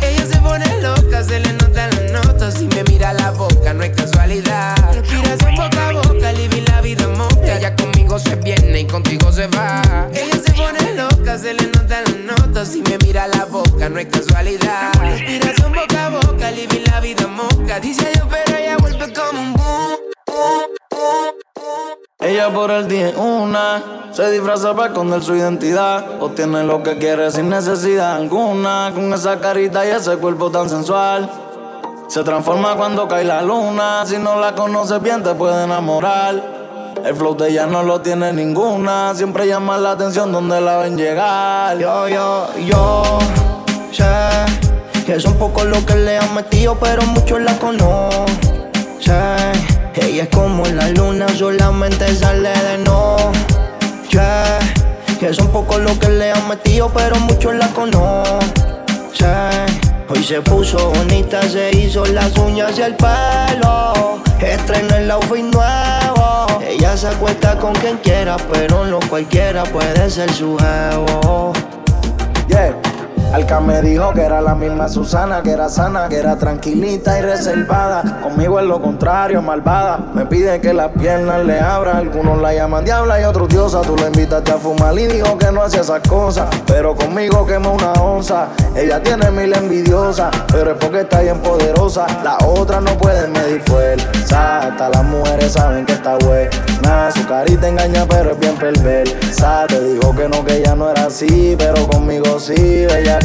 Ella 0.00 0.26
se 0.26 0.38
pone 0.38 0.82
loca, 0.82 1.22
se 1.22 1.40
le 1.40 1.52
notan 1.52 1.90
las 1.90 2.12
notas. 2.12 2.54
Si 2.54 2.66
me 2.66 2.82
mira 2.84 3.12
la 3.12 3.30
boca, 3.30 3.72
no 3.72 3.82
es 3.82 3.90
casualidad. 3.90 4.74
Respiración 4.94 5.54
boca 5.54 5.88
a 5.88 5.92
boca, 5.92 6.32
living 6.32 6.64
la 6.68 6.80
vida 6.80 7.08
moca. 7.08 7.56
Ella 7.58 7.74
conmigo 7.76 8.18
se 8.18 8.34
viene 8.36 8.80
y 8.80 8.86
contigo 8.86 9.30
se 9.32 9.46
va. 9.48 10.08
Ella 10.12 10.40
se 10.44 10.52
pone 10.52 10.94
loca, 10.94 11.38
se 11.38 11.54
le 11.54 11.66
notan 11.68 12.04
las 12.04 12.38
notas. 12.38 12.68
Si 12.68 12.82
me 12.82 12.98
mira 13.04 13.28
la 13.28 13.44
boca, 13.44 13.88
no 13.88 13.98
es 13.98 14.06
casualidad. 14.06 14.92
Respiración 15.00 15.72
boca 15.72 16.06
a 16.06 16.08
boca, 16.10 16.50
living 16.50 16.84
la 16.90 17.00
vida 17.00 17.26
moca. 17.26 17.80
Dice 17.80 18.10
yo, 18.16 18.28
pero 18.28 18.58
ella 18.58 18.76
vuelve 18.78 19.12
como 19.12 19.40
un 19.40 19.52
boom, 19.54 19.98
boom, 20.26 20.70
boom. 20.90 21.41
Ella 22.22 22.50
por 22.52 22.70
el 22.70 22.88
día 22.88 23.08
es 23.08 23.16
una 23.16 23.82
se 24.12 24.30
disfraza 24.30 24.74
para 24.74 24.88
esconder 24.88 25.22
su 25.22 25.34
identidad. 25.34 26.20
Obtiene 26.20 26.64
lo 26.64 26.82
que 26.82 26.98
quiere 26.98 27.30
sin 27.30 27.48
necesidad 27.48 28.16
alguna. 28.16 28.92
Con 28.94 29.10
esa 29.14 29.40
carita 29.40 29.86
y 29.86 29.90
ese 29.90 30.18
cuerpo 30.18 30.50
tan 30.50 30.68
sensual. 30.68 31.30
Se 32.08 32.22
transforma 32.22 32.76
cuando 32.76 33.08
cae 33.08 33.24
la 33.24 33.40
luna. 33.40 34.04
Si 34.04 34.18
no 34.18 34.38
la 34.38 34.54
conoces 34.54 35.00
bien, 35.00 35.22
te 35.22 35.34
puede 35.34 35.64
enamorar. 35.64 36.34
El 37.02 37.16
flow 37.16 37.34
de 37.34 37.48
ella 37.48 37.66
no 37.66 37.82
lo 37.84 38.02
tiene 38.02 38.34
ninguna. 38.34 39.14
Siempre 39.14 39.46
llama 39.46 39.78
la 39.78 39.92
atención 39.92 40.30
donde 40.30 40.60
la 40.60 40.76
ven 40.76 40.98
llegar. 40.98 41.78
Yo, 41.78 42.06
yo, 42.08 42.48
yo 42.66 43.18
sé 43.92 44.04
que 45.06 45.14
es 45.14 45.24
un 45.24 45.38
poco 45.38 45.64
lo 45.64 45.84
que 45.86 45.96
le 45.96 46.18
han 46.18 46.34
metido, 46.34 46.76
pero 46.78 47.02
muchos 47.06 47.40
la 47.40 47.58
conocen. 47.58 48.22
Ella 49.94 50.22
es 50.24 50.28
como 50.30 50.64
la 50.66 50.88
luna, 50.90 51.26
solamente 51.36 52.14
sale 52.14 52.50
de 52.50 52.78
noche. 52.78 54.20
Que 55.20 55.28
es 55.28 55.38
un 55.38 55.48
poco 55.48 55.78
lo 55.78 55.98
que 55.98 56.08
le 56.08 56.32
han 56.32 56.48
metido, 56.48 56.90
pero 56.92 57.16
muchos 57.20 57.54
la 57.54 57.68
conocen. 57.68 58.42
Hoy 60.08 60.22
se 60.22 60.40
puso 60.40 60.90
bonita, 60.90 61.42
se 61.42 61.70
hizo 61.76 62.04
las 62.06 62.36
uñas 62.38 62.78
y 62.78 62.82
el 62.82 62.96
pelo. 62.96 64.20
Estrenó 64.40 64.96
el 64.96 65.10
outfit 65.10 65.44
nuevo. 65.44 66.60
Ella 66.66 66.96
se 66.96 67.08
acuesta 67.08 67.56
con 67.58 67.74
quien 67.74 67.98
quiera, 67.98 68.36
pero 68.52 68.84
no 68.84 68.98
cualquiera 69.08 69.62
puede 69.64 70.10
ser 70.10 70.32
su 70.32 70.56
jevo. 70.58 71.52
Yeah. 72.48 72.91
Alca 73.32 73.60
me 73.60 73.80
dijo 73.80 74.12
que 74.12 74.20
era 74.20 74.42
la 74.42 74.54
misma 74.54 74.90
Susana, 74.90 75.42
que 75.42 75.52
era 75.52 75.70
sana, 75.70 76.06
que 76.10 76.16
era 76.16 76.36
tranquilita 76.36 77.18
y 77.18 77.22
reservada. 77.22 78.20
Conmigo 78.22 78.60
es 78.60 78.66
lo 78.66 78.82
contrario, 78.82 79.40
malvada. 79.40 79.98
Me 80.12 80.26
pide 80.26 80.60
que 80.60 80.74
las 80.74 80.90
piernas 80.90 81.42
le 81.46 81.58
abra. 81.58 81.96
Algunos 81.96 82.42
la 82.42 82.52
llaman 82.52 82.84
diabla 82.84 83.22
y 83.22 83.24
otros 83.24 83.48
diosa. 83.48 83.80
Tú 83.80 83.96
la 83.96 84.08
invitaste 84.08 84.52
a 84.52 84.58
fumar 84.58 84.98
y 84.98 85.06
dijo 85.06 85.38
que 85.38 85.50
no 85.50 85.62
hacía 85.62 85.80
esas 85.80 86.06
cosas. 86.06 86.50
Pero 86.66 86.94
conmigo 86.94 87.46
quema 87.46 87.70
una 87.70 87.92
onza. 87.92 88.48
Ella 88.76 89.02
tiene 89.02 89.30
mil 89.30 89.50
envidiosas, 89.54 90.34
pero 90.52 90.72
es 90.72 90.76
porque 90.76 91.00
está 91.00 91.20
bien 91.20 91.38
poderosa. 91.38 92.06
Las 92.22 92.36
otras 92.44 92.82
no 92.82 92.92
pueden 92.98 93.32
medir 93.32 93.62
fuerza. 93.62 94.68
Hasta 94.68 94.90
las 94.90 95.04
mujeres 95.04 95.52
saben 95.52 95.86
que 95.86 95.94
está 95.94 96.16
buena. 96.18 97.10
Su 97.14 97.26
carita 97.26 97.66
engaña, 97.66 98.04
pero 98.06 98.32
es 98.32 98.38
bien 98.38 98.56
perversa. 98.56 99.66
Te 99.68 99.80
dijo 99.80 100.14
que 100.14 100.28
no, 100.28 100.44
que 100.44 100.58
ella 100.58 100.74
no 100.74 100.90
era 100.90 101.06
así, 101.06 101.56
pero 101.58 101.86
conmigo 101.86 102.38
sí, 102.38 102.54
ella 102.54 103.18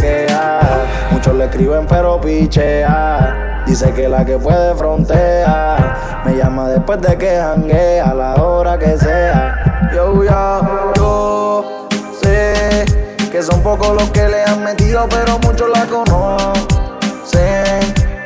Muchos 1.11 1.33
le 1.35 1.45
escriben 1.45 1.85
pero 1.87 2.21
pichea. 2.21 3.63
Dice 3.65 3.91
que 3.93 4.07
la 4.07 4.23
que 4.23 4.37
puede 4.37 4.75
frontea. 4.75 6.21
Me 6.25 6.35
llama 6.35 6.69
después 6.69 7.01
de 7.01 7.17
que 7.17 7.35
janguea 7.35 8.13
la 8.13 8.35
hora 8.35 8.77
que 8.77 8.97
sea. 8.97 9.89
Yo, 9.93 10.23
yo, 10.23 10.93
yo 10.95 11.87
sé 12.21 12.85
que 13.31 13.41
son 13.41 13.61
pocos 13.61 13.89
los 13.93 14.09
que 14.11 14.27
le 14.27 14.43
han 14.43 14.63
metido, 14.63 15.07
pero 15.09 15.39
muchos 15.39 15.69
la 15.69 15.85
conocen. 15.85 16.57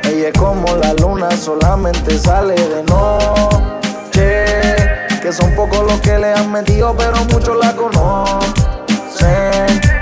Ella 0.04 0.28
es 0.28 0.38
como 0.38 0.76
la 0.76 0.94
luna, 0.94 1.30
solamente 1.32 2.18
sale 2.18 2.54
de 2.54 2.82
noche. 2.84 4.44
Que 5.20 5.32
son 5.32 5.54
pocos 5.54 5.82
los 5.84 6.00
que 6.00 6.18
le 6.18 6.32
han 6.32 6.50
metido, 6.50 6.94
pero 6.96 7.16
muchos 7.30 7.56
la 7.56 7.72
conocen. 7.74 8.52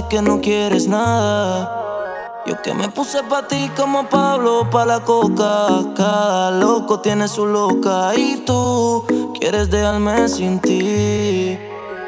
que 0.00 0.22
no 0.22 0.40
quieres 0.40 0.88
nada. 0.88 2.42
Yo 2.46 2.60
que 2.62 2.72
me 2.72 2.88
puse 2.88 3.22
pa' 3.24 3.46
ti 3.46 3.70
como 3.76 4.08
Pablo 4.08 4.70
pa' 4.70 4.86
la 4.86 5.00
coca. 5.00 5.66
Cada 5.94 6.50
loco 6.50 7.00
tiene 7.00 7.28
su 7.28 7.44
loca. 7.44 8.14
Y 8.16 8.42
tú 8.46 9.04
quieres 9.38 9.70
dejarme 9.70 10.28
sin 10.28 10.60
ti. 10.60 11.58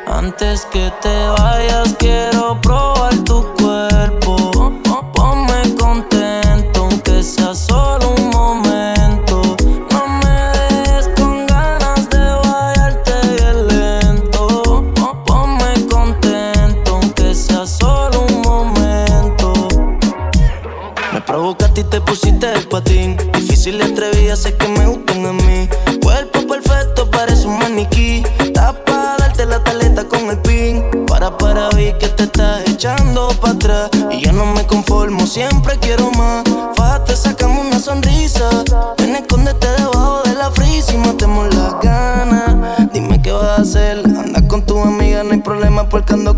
Antes 0.07 0.65
que 0.67 0.91
te 1.03 1.29
vayas, 1.29 1.95
quiero 1.99 2.59
probar. 2.63 2.94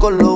con 0.07 0.19
lo 0.19 0.36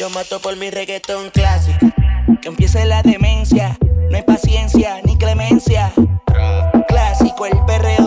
Yo 0.00 0.08
mato 0.08 0.40
por 0.40 0.56
mi 0.56 0.70
reggaetón 0.70 1.28
clásico. 1.28 1.92
Que 2.40 2.48
empiece 2.48 2.86
la 2.86 3.02
demencia, 3.02 3.76
no 4.10 4.16
hay 4.16 4.22
paciencia 4.22 4.98
ni 5.04 5.18
clemencia. 5.18 5.92
Clásico 6.88 7.44
el 7.44 7.62
perreo 7.66 7.99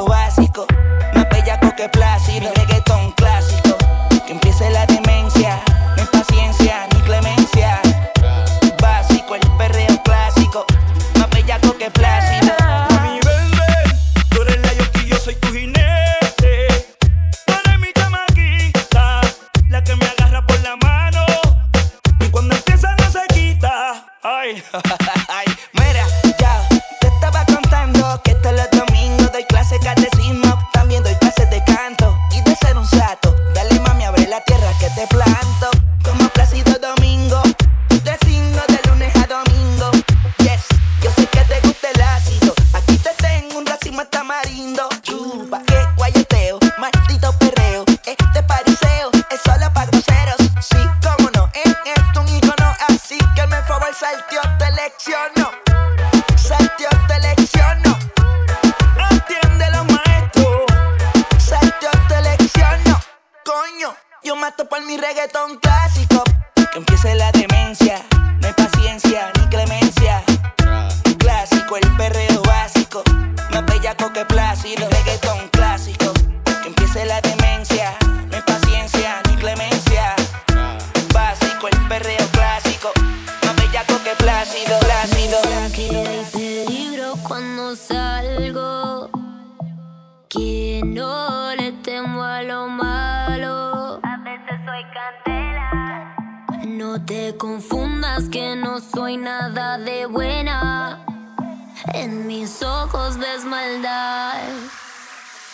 En 101.91 102.27
mis 102.27 102.61
ojos 102.63 103.17
ves 103.17 103.43
maldad. 103.43 104.39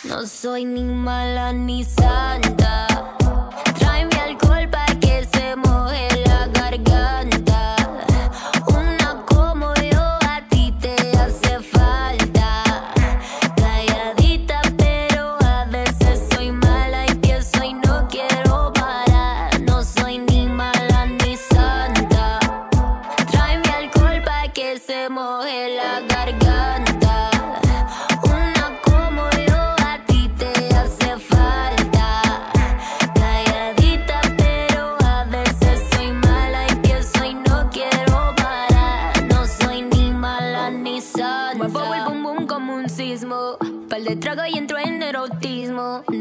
No 0.04 0.26
soy 0.26 0.64
ni 0.64 0.84
mala 0.84 1.52
ni 1.52 1.84
santa. 1.84 2.89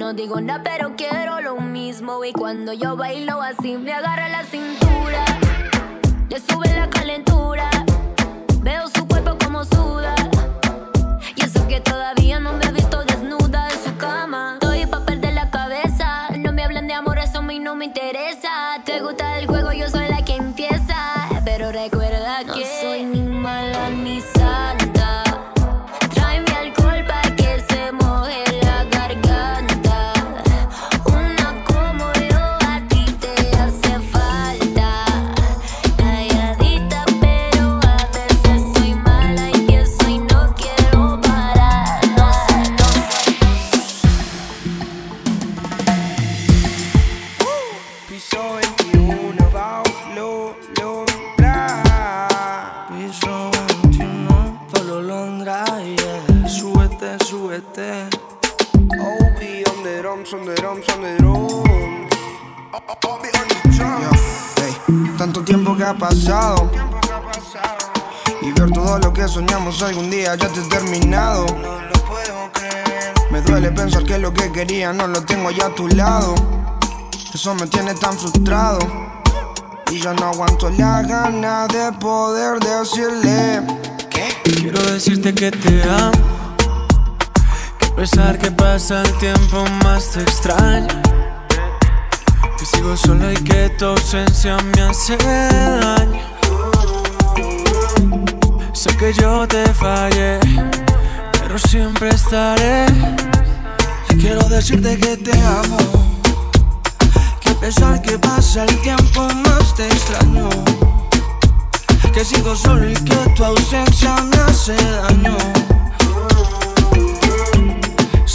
No 0.10 0.16
digo 0.16 0.42
nada, 0.42 0.64
pero 0.64 0.96
quiero 0.96 1.40
lo 1.40 1.58
mismo. 1.58 2.26
Y 2.26 2.34
cuando 2.34 2.74
yo 2.74 2.96
bailo 2.96 3.44
así, 3.44 3.78
me 3.78 3.94
agarra 3.94 4.28
la 4.28 4.44
cintura. 4.44 5.24
Le 6.28 6.40
sube 6.40 6.68
la 6.74 6.90
calentura. 6.90 7.70
On 58.92 59.84
the 59.84 60.00
drums, 60.02 60.34
on 60.34 60.46
the 60.46 60.56
drums, 60.56 60.90
on 60.90 61.02
the 61.02 61.16
drums. 61.20 61.54
On 62.74 63.22
the 63.22 63.30
drums. 63.78 65.18
Tanto 65.18 65.44
tiempo 65.44 65.78
que 65.78 65.84
ha 65.84 65.94
pasado. 65.94 66.72
Y 68.42 68.52
ver 68.52 68.72
todo 68.72 68.98
lo 68.98 69.14
que 69.14 69.28
soñamos 69.28 69.84
algún 69.84 70.10
día 70.10 70.36
ya 70.36 70.48
te 70.48 70.62
he 70.62 70.64
terminado. 70.64 71.46
Me 73.30 73.42
duele 73.42 73.72
pensar 73.72 74.04
que 74.04 74.18
lo 74.18 74.34
que 74.34 74.52
quería 74.52 74.92
no 74.92 75.08
lo 75.08 75.22
tengo 75.22 75.52
ya 75.52 75.68
a 75.68 75.76
tu 75.76 75.88
lado. 75.90 76.34
Eso 77.32 77.54
me 77.54 77.68
tiene 77.68 77.94
tan 77.94 78.18
frustrado. 78.18 78.80
Y 79.92 80.00
ya 80.00 80.14
no 80.14 80.30
aguanto 80.30 80.70
la 80.72 81.04
gana 81.04 81.68
de 81.68 81.92
poder 82.00 82.60
decirle 82.60 83.62
que 84.10 84.52
Quiero 84.52 84.82
decirte 84.82 85.34
que 85.36 85.52
te 85.52 85.84
amo. 85.84 86.29
Pesar 88.00 88.38
que 88.38 88.50
pasa 88.50 89.02
el 89.02 89.12
tiempo 89.18 89.66
más 89.84 90.12
te 90.12 90.22
extraño. 90.22 90.88
Que 92.58 92.66
sigo 92.66 92.96
solo 92.96 93.30
y 93.30 93.36
que 93.36 93.68
tu 93.78 93.88
ausencia 93.88 94.56
me 94.56 94.84
hace 94.84 95.18
daño. 95.18 96.22
Sé 98.72 98.96
que 98.96 99.12
yo 99.12 99.46
te 99.50 99.66
fallé, 99.74 100.40
pero 101.34 101.60
siempre 101.60 102.08
estaré. 102.08 102.86
Quiero 104.18 104.48
decirte 104.48 104.98
que 104.98 105.18
te 105.18 105.38
amo. 105.42 105.78
Que 107.42 107.50
a 107.50 107.60
pesar 107.60 108.02
que 108.02 108.18
pasa 108.18 108.64
el 108.64 108.80
tiempo 108.80 109.28
más 109.46 109.76
te 109.76 109.86
extraño. 109.88 110.50
Que 112.14 112.24
sigo 112.24 112.56
solo 112.56 112.90
y 112.90 112.94
que 112.94 113.18
tu 113.36 113.44
ausencia 113.44 114.16
me 114.22 114.38
hace 114.38 114.76
daño. 114.76 115.36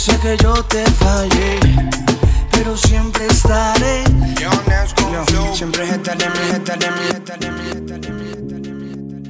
Sé 0.05 0.19
que 0.21 0.37
yo 0.37 0.53
te 0.65 0.85
fallé, 0.85 1.59
pero 2.51 2.77
siempre 2.77 3.25
estaré. 3.25 4.05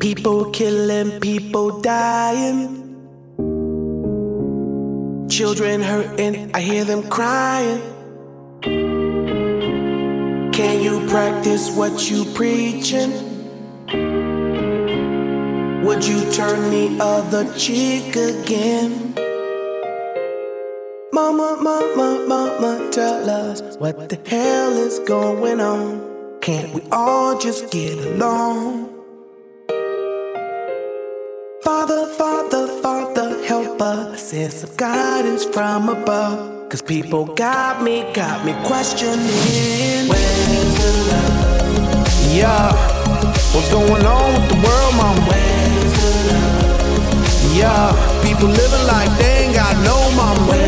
People 0.01 0.51
killing, 0.51 1.21
people 1.21 1.81
dying. 1.81 2.97
Children 5.29 5.81
hurting, 5.81 6.51
I 6.53 6.61
hear 6.61 6.85
them 6.85 7.05
crying. 7.09 7.81
Can 10.51 10.83
you 10.83 11.07
practice 11.07 11.71
what 11.71 12.11
you 12.11 12.25
preaching? 12.35 13.13
Would 15.85 16.05
you 16.05 16.19
turn 16.33 16.71
the 16.73 16.99
other 17.01 17.45
cheek 17.57 18.17
again? 18.17 19.24
Mama, 21.15 21.57
mama, 21.63 22.27
mama, 22.27 22.91
tell 22.91 23.31
us 23.31 23.77
what 23.77 24.09
the 24.09 24.19
hell 24.29 24.73
is 24.73 24.99
going 24.99 25.61
on. 25.61 26.03
Can't 26.41 26.75
we 26.75 26.81
all 26.91 27.39
just 27.39 27.71
get 27.71 27.97
along? 28.05 28.93
Father, 31.63 32.07
Father, 32.19 32.67
Father, 32.83 33.47
help 33.47 33.81
us. 33.81 34.25
Send 34.25 34.53
some 34.53 34.75
guidance 34.75 35.45
from 35.45 35.89
above. 35.89 36.69
Cause 36.69 36.83
people 36.83 37.27
got 37.27 37.81
me, 37.81 38.05
got 38.13 38.45
me 38.45 38.53
questioning. 38.67 39.21
Where's 40.11 40.75
the 40.83 40.91
love? 41.13 42.35
Yeah, 42.35 42.73
what's 43.55 43.71
going 43.71 44.05
on 44.05 44.33
with 44.35 44.49
the 44.51 44.57
world, 44.67 44.95
mama? 44.97 45.21
Where's 45.31 45.93
the 46.03 46.11
love? 46.33 47.55
Yeah, 47.55 47.93
people 48.25 48.49
living 48.49 48.87
like 48.89 49.17
they 49.17 49.45
ain't 49.45 49.55
got 49.55 49.77
no 49.85 50.11
mama. 50.17 50.64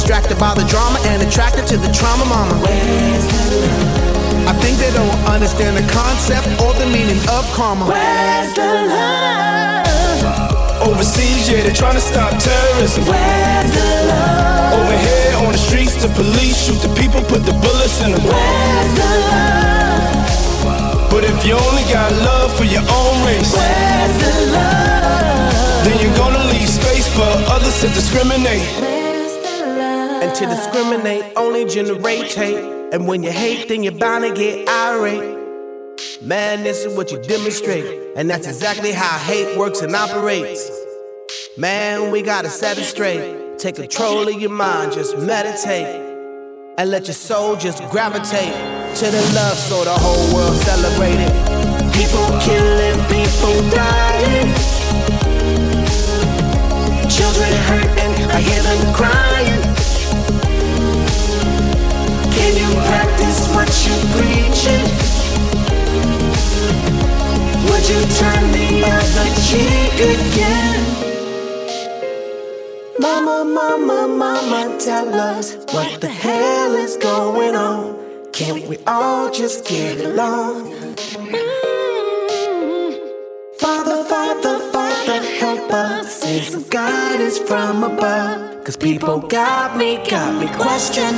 Distracted 0.00 0.40
by 0.40 0.56
the 0.56 0.64
drama 0.64 0.96
and 1.12 1.20
attracted 1.20 1.68
to 1.68 1.76
the 1.76 1.92
trauma, 1.92 2.24
mama. 2.24 2.56
Where's 2.64 3.26
the 3.28 3.68
love? 3.68 4.48
I 4.48 4.56
think 4.64 4.80
they 4.80 4.88
don't 4.96 5.12
understand 5.28 5.76
the 5.76 5.84
concept 5.92 6.48
or 6.64 6.72
the 6.80 6.88
meaning 6.88 7.20
of 7.28 7.44
karma. 7.52 7.84
Where's 7.84 8.48
the 8.56 8.64
love? 8.88 10.88
Overseas, 10.88 11.52
yeah, 11.52 11.60
they're 11.60 11.76
trying 11.76 12.00
to 12.00 12.02
stop 12.12 12.32
terrorism. 12.40 13.04
Where's 13.04 13.70
the 13.76 13.88
love? 14.08 14.80
Over 14.80 14.96
here 15.04 15.32
on 15.44 15.52
the 15.52 15.60
streets, 15.60 15.92
the 16.00 16.08
police 16.16 16.56
shoot 16.64 16.80
the 16.80 16.88
people, 16.96 17.20
put 17.28 17.44
the 17.44 17.52
bullets 17.60 18.00
in 18.00 18.16
them. 18.16 18.24
Where's 18.24 18.92
the 18.96 19.10
love? 19.28 21.12
But 21.12 21.28
if 21.28 21.44
you 21.44 21.60
only 21.60 21.84
got 21.92 22.08
love 22.24 22.56
for 22.56 22.64
your 22.64 22.88
own 22.88 23.14
race, 23.28 23.52
Where's 23.52 24.16
the 24.16 24.32
love? 24.56 25.84
then 25.84 26.00
you're 26.00 26.16
gonna 26.16 26.40
leave 26.48 26.72
space 26.72 27.04
for 27.12 27.28
others 27.52 27.84
to 27.84 27.92
discriminate. 27.92 28.89
To 30.40 30.46
discriminate 30.46 31.22
only 31.36 31.66
generate 31.66 32.32
hate. 32.32 32.64
And 32.94 33.06
when 33.06 33.22
you 33.22 33.30
hate, 33.30 33.68
then 33.68 33.82
you're 33.82 33.92
bound 33.92 34.24
to 34.24 34.32
get 34.32 34.66
irate. 34.70 35.38
Man, 36.22 36.62
this 36.62 36.82
is 36.86 36.96
what 36.96 37.12
you 37.12 37.20
demonstrate. 37.20 37.84
And 38.16 38.30
that's 38.30 38.46
exactly 38.46 38.92
how 38.92 39.18
hate 39.18 39.58
works 39.58 39.82
and 39.82 39.94
operates. 39.94 40.70
Man, 41.58 42.10
we 42.10 42.22
gotta 42.22 42.48
set 42.48 42.78
it 42.78 42.84
straight. 42.84 43.58
Take 43.58 43.74
control 43.74 44.28
of 44.28 44.40
your 44.40 44.50
mind, 44.50 44.92
just 44.92 45.18
meditate. 45.18 46.08
And 46.78 46.90
let 46.90 47.06
your 47.06 47.14
soul 47.14 47.56
just 47.56 47.82
gravitate 47.90 48.54
to 48.96 49.04
the 49.04 49.32
love 49.34 49.58
so 49.58 49.84
the 49.84 49.92
whole 49.92 50.34
world 50.34 50.56
celebrate 50.56 51.20
it. 51.20 51.32
People 51.92 52.24
killing, 52.40 52.96
people 53.12 53.70
dying. 53.76 54.48
Children 57.10 57.52
hurting, 57.68 58.30
I 58.30 58.40
hear 58.40 58.62
them 58.62 58.94
crying. 58.94 59.69
Can 62.36 62.52
you 62.62 62.70
practice 62.88 63.40
what 63.54 63.70
you 63.86 63.96
preaching? 64.16 64.86
Would 67.68 67.84
you 67.92 68.00
turn 68.20 68.44
the 68.52 68.68
other 68.96 69.28
cheek 69.46 69.94
again? 70.14 70.80
Mama, 72.98 73.44
mama, 73.44 74.08
mama, 74.08 74.76
tell 74.78 75.14
us 75.14 75.56
what 75.72 76.00
the 76.00 76.08
hell 76.08 76.74
is 76.74 76.96
going 76.96 77.56
on. 77.56 77.96
Can't 78.32 78.66
we 78.68 78.78
all 78.86 79.30
just 79.30 79.66
get 79.66 80.00
along? 80.00 80.72
Mm. 80.72 81.50
Father, 83.58 84.04
Father, 84.04 84.69
Father, 85.10 85.26
help 85.26 85.72
us. 85.72 86.20
Send 86.22 86.44
some 86.44 86.62
guidance 86.70 87.36
from 87.36 87.82
above. 87.82 88.62
Cause 88.62 88.76
people 88.76 89.18
got 89.18 89.76
me, 89.76 89.96
got 90.08 90.40
me 90.40 90.46
questioning. 90.54 91.14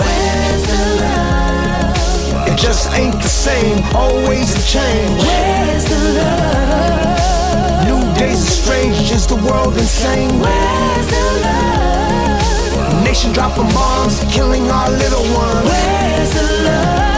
Where's 0.00 0.62
the 0.66 0.82
love? 1.02 2.48
It 2.48 2.58
just 2.58 2.92
ain't 2.94 3.14
the 3.22 3.28
same, 3.28 3.84
always 3.94 4.50
a 4.50 4.62
change. 4.66 5.22
Where's 5.22 5.84
the 5.84 6.00
love? 6.18 7.86
New 7.86 8.02
days 8.18 8.42
are 8.42 8.56
strange, 8.62 9.12
is 9.12 9.28
the 9.28 9.36
world 9.46 9.74
insane? 9.74 10.40
Where's 10.40 11.06
the 11.06 11.22
love? 11.46 13.04
Nation 13.04 13.32
dropping 13.32 13.70
bombs, 13.74 14.24
killing 14.34 14.68
our 14.72 14.90
little 14.90 15.22
ones. 15.38 15.68
Where's 15.70 16.34
the 16.34 16.64
love? 16.64 17.17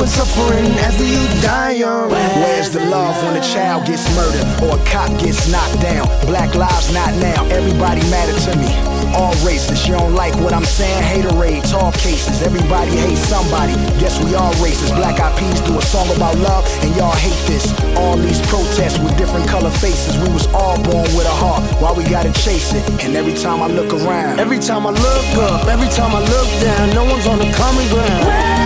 Ongoing 0.00 0.16
suffering 0.16 0.64
as 0.80 0.96
the 0.96 1.04
youth 1.04 1.42
die 1.42 1.72
young. 1.72 2.08
Where's 2.08 2.70
the 2.70 2.80
love 2.86 3.22
when 3.22 3.36
a 3.36 3.44
child 3.44 3.84
gets 3.84 4.08
murdered 4.16 4.48
or 4.64 4.80
a 4.80 4.84
cop 4.88 5.12
gets 5.20 5.52
knocked 5.52 5.78
down? 5.82 6.08
Black 6.24 6.54
lives 6.54 6.90
not 6.94 7.12
now. 7.20 7.44
Everybody 7.52 8.00
matter 8.08 8.32
to 8.48 8.56
me. 8.56 8.72
All 9.12 9.34
races. 9.44 9.86
You 9.86 9.98
don't 9.98 10.14
like 10.14 10.34
what 10.36 10.54
I'm 10.54 10.64
saying? 10.64 11.04
Haterades, 11.04 11.74
all 11.74 11.92
cases. 11.92 12.40
Everybody 12.40 12.92
hates 12.96 13.20
somebody. 13.20 13.74
Guess 14.00 14.24
we 14.24 14.34
all 14.34 14.54
racist. 14.54 14.96
Black 14.96 15.20
Eyed 15.20 15.36
Peas 15.36 15.60
do 15.68 15.76
a 15.76 15.82
song 15.82 16.08
about 16.16 16.38
love, 16.38 16.64
and 16.80 16.96
y'all 16.96 17.12
hate 17.12 17.36
this. 17.46 17.68
All 17.96 18.16
these 18.16 18.40
protests 18.48 18.98
with 19.00 19.18
different 19.18 19.46
color 19.48 19.70
faces. 19.70 20.16
We 20.16 20.32
was 20.32 20.46
all 20.54 20.80
born 20.80 21.12
with 21.12 21.26
a 21.26 21.36
heart. 21.44 21.60
Why 21.82 21.92
we 21.92 22.04
gotta 22.04 22.32
chase 22.32 22.72
it? 22.72 23.04
And 23.04 23.16
every 23.16 23.34
time 23.34 23.60
I 23.60 23.66
look 23.66 23.92
around, 23.92 24.40
Every 24.40 24.60
time 24.60 24.86
I 24.86 24.90
look 24.90 25.28
up, 25.44 25.68
every 25.68 25.88
time 25.88 26.16
I 26.16 26.20
look 26.20 26.48
down, 26.62 26.94
no 26.94 27.04
one's 27.04 27.26
on 27.26 27.38
the 27.38 27.52
common 27.52 27.86
ground. 27.88 28.59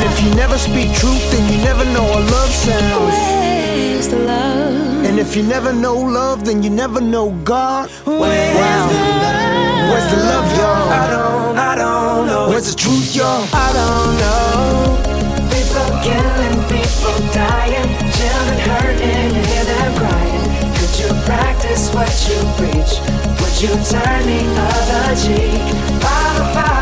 Where's 0.00 0.18
the 0.18 0.24
love? 0.24 0.24
And 0.24 0.24
if 0.24 0.24
you 0.24 0.34
never 0.34 0.58
speak 0.58 0.96
truth, 0.96 1.30
then 1.30 1.52
you 1.52 1.58
never 1.62 1.84
know 1.84 2.02
what 2.02 2.30
love 2.30 2.50
sounds. 2.50 3.14
Where's 3.14 4.08
the 4.08 4.18
love? 4.18 5.04
And 5.04 5.18
if 5.18 5.36
you 5.36 5.42
never 5.42 5.72
know 5.72 5.94
love, 5.96 6.44
then 6.44 6.62
you 6.62 6.70
never 6.70 7.00
know 7.00 7.32
God. 7.44 7.90
Where's 8.06 8.84
the 8.88 9.00
love? 9.20 9.90
Where's 9.90 10.10
the 10.10 10.16
love, 10.24 10.48
y'all? 10.56 10.88
I 10.88 11.06
don't, 11.10 11.58
I 11.58 11.74
don't 11.76 12.26
know. 12.26 12.48
Where's 12.48 12.72
the 12.72 12.78
truth, 12.80 13.14
y'all? 13.14 13.44
I 13.52 13.72
don't 13.76 14.16
know. 14.22 14.96
People 15.52 15.88
killing, 16.00 16.58
people 16.72 17.18
dying, 17.34 17.88
children 18.16 18.58
hurting, 18.72 19.26
you 19.36 19.42
hear 19.52 19.64
them 19.64 19.92
crying. 20.00 20.46
Could 20.80 20.94
you 20.96 21.08
practice 21.28 21.92
what 21.92 22.12
you 22.28 22.40
preach? 22.56 22.92
Would 23.40 23.56
you 23.60 23.72
turn 23.84 24.22
the 24.24 24.42
other 24.64 25.12
cheek? 25.20 25.60
Father, 26.00 26.44
Father, 26.56 26.79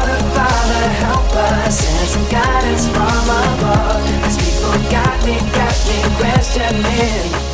us. 1.68 1.80
Send 1.80 2.08
some 2.08 2.28
guidance 2.30 2.86
from 2.88 3.04
above. 3.04 4.02
These 4.24 4.38
people 4.38 4.72
got 4.90 5.24
me, 5.24 5.38
got 5.52 5.76
me 5.88 5.98
questioning. 6.16 7.47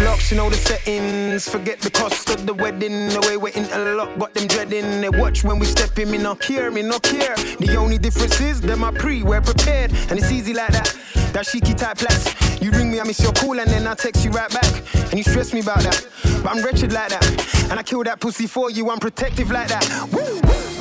Locks, 0.00 0.30
you 0.30 0.36
know 0.36 0.48
the 0.50 0.56
settings. 0.56 1.48
Forget 1.48 1.80
the 1.80 1.90
cost 1.90 2.30
of 2.30 2.46
the 2.46 2.54
wedding. 2.54 3.08
The 3.08 3.20
way 3.26 3.36
we're 3.36 3.54
interlocked, 3.54 4.18
got 4.18 4.34
them 4.34 4.46
dreading. 4.46 5.00
They 5.00 5.08
watch 5.08 5.44
when 5.44 5.58
we 5.58 5.66
step 5.66 5.98
in, 5.98 6.10
me 6.10 6.18
no 6.18 6.34
care, 6.34 6.70
me 6.70 6.82
no 6.82 6.98
care. 6.98 7.36
The 7.58 7.76
only 7.76 7.98
difference 7.98 8.40
is 8.40 8.60
them 8.60 8.84
are 8.84 8.92
pre, 8.92 9.22
we're 9.22 9.40
prepared. 9.40 9.92
And 10.10 10.18
it's 10.18 10.30
easy 10.30 10.54
like 10.54 10.72
that. 10.72 10.94
That 11.32 11.46
cheeky 11.46 11.74
type 11.74 11.98
plus. 11.98 12.60
You 12.60 12.70
ring 12.70 12.90
me, 12.90 13.00
I 13.00 13.04
miss 13.04 13.20
your 13.22 13.32
call, 13.32 13.58
and 13.58 13.70
then 13.70 13.86
I 13.86 13.94
text 13.94 14.24
you 14.24 14.30
right 14.30 14.50
back. 14.50 14.82
And 15.10 15.14
you 15.14 15.24
stress 15.24 15.52
me 15.52 15.60
about 15.60 15.80
that. 15.80 16.06
But 16.42 16.56
I'm 16.56 16.62
wretched 16.64 16.92
like 16.92 17.10
that. 17.10 17.68
And 17.70 17.78
I 17.78 17.82
kill 17.82 18.02
that 18.04 18.20
pussy 18.20 18.46
for 18.46 18.70
you, 18.70 18.90
I'm 18.90 18.98
protective 18.98 19.50
like 19.50 19.68
that. 19.68 19.84
Woo! 20.12 20.40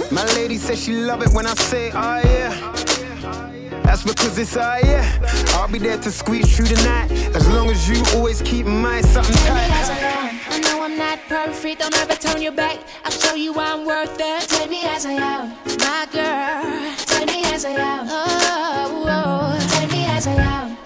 My 0.09 0.25
lady 0.35 0.57
says 0.57 0.83
she 0.83 0.93
love 0.93 1.21
it 1.21 1.29
when 1.29 1.45
I 1.45 1.53
say, 1.55 1.91
oh 1.93 2.21
yeah. 2.23 2.96
That's 3.87 4.03
because 4.03 4.37
it's 4.37 4.57
ah 4.57 4.79
yeah. 4.83 5.55
I'll 5.55 5.71
be 5.71 5.79
there 5.79 5.97
to 5.97 6.11
squeeze 6.11 6.53
through 6.53 6.67
the 6.67 6.83
night. 6.83 7.09
As 7.33 7.47
long 7.55 7.69
as 7.69 7.87
you 7.87 8.03
always 8.15 8.41
keep 8.41 8.65
in 8.65 8.81
mind 8.81 9.05
something 9.05 9.33
I 9.33 9.47
tight. 9.47 10.53
I 10.55 10.59
know 10.59 10.83
I'm 10.83 10.97
not 10.97 11.19
perfect. 11.29 11.79
Don't 11.79 11.97
ever 11.97 12.15
turn 12.15 12.41
your 12.41 12.51
back. 12.51 12.79
I'll 13.05 13.11
show 13.11 13.35
you 13.35 13.53
I'm 13.57 13.85
worth 13.85 14.17
it. 14.19 14.49
Take 14.49 14.69
me 14.69 14.81
as 14.83 15.05
I 15.05 15.13
am, 15.13 15.55
my 15.79 16.05
girl. 16.11 16.95
Take 17.05 17.27
me 17.27 17.45
as 17.45 17.63
I 17.63 17.71
am. 17.71 18.07
Oh, 18.09 19.05
oh. 19.07 19.79
Take 19.79 19.89
me 19.89 20.03
as 20.05 20.27
I 20.27 20.33
am, 20.33 20.77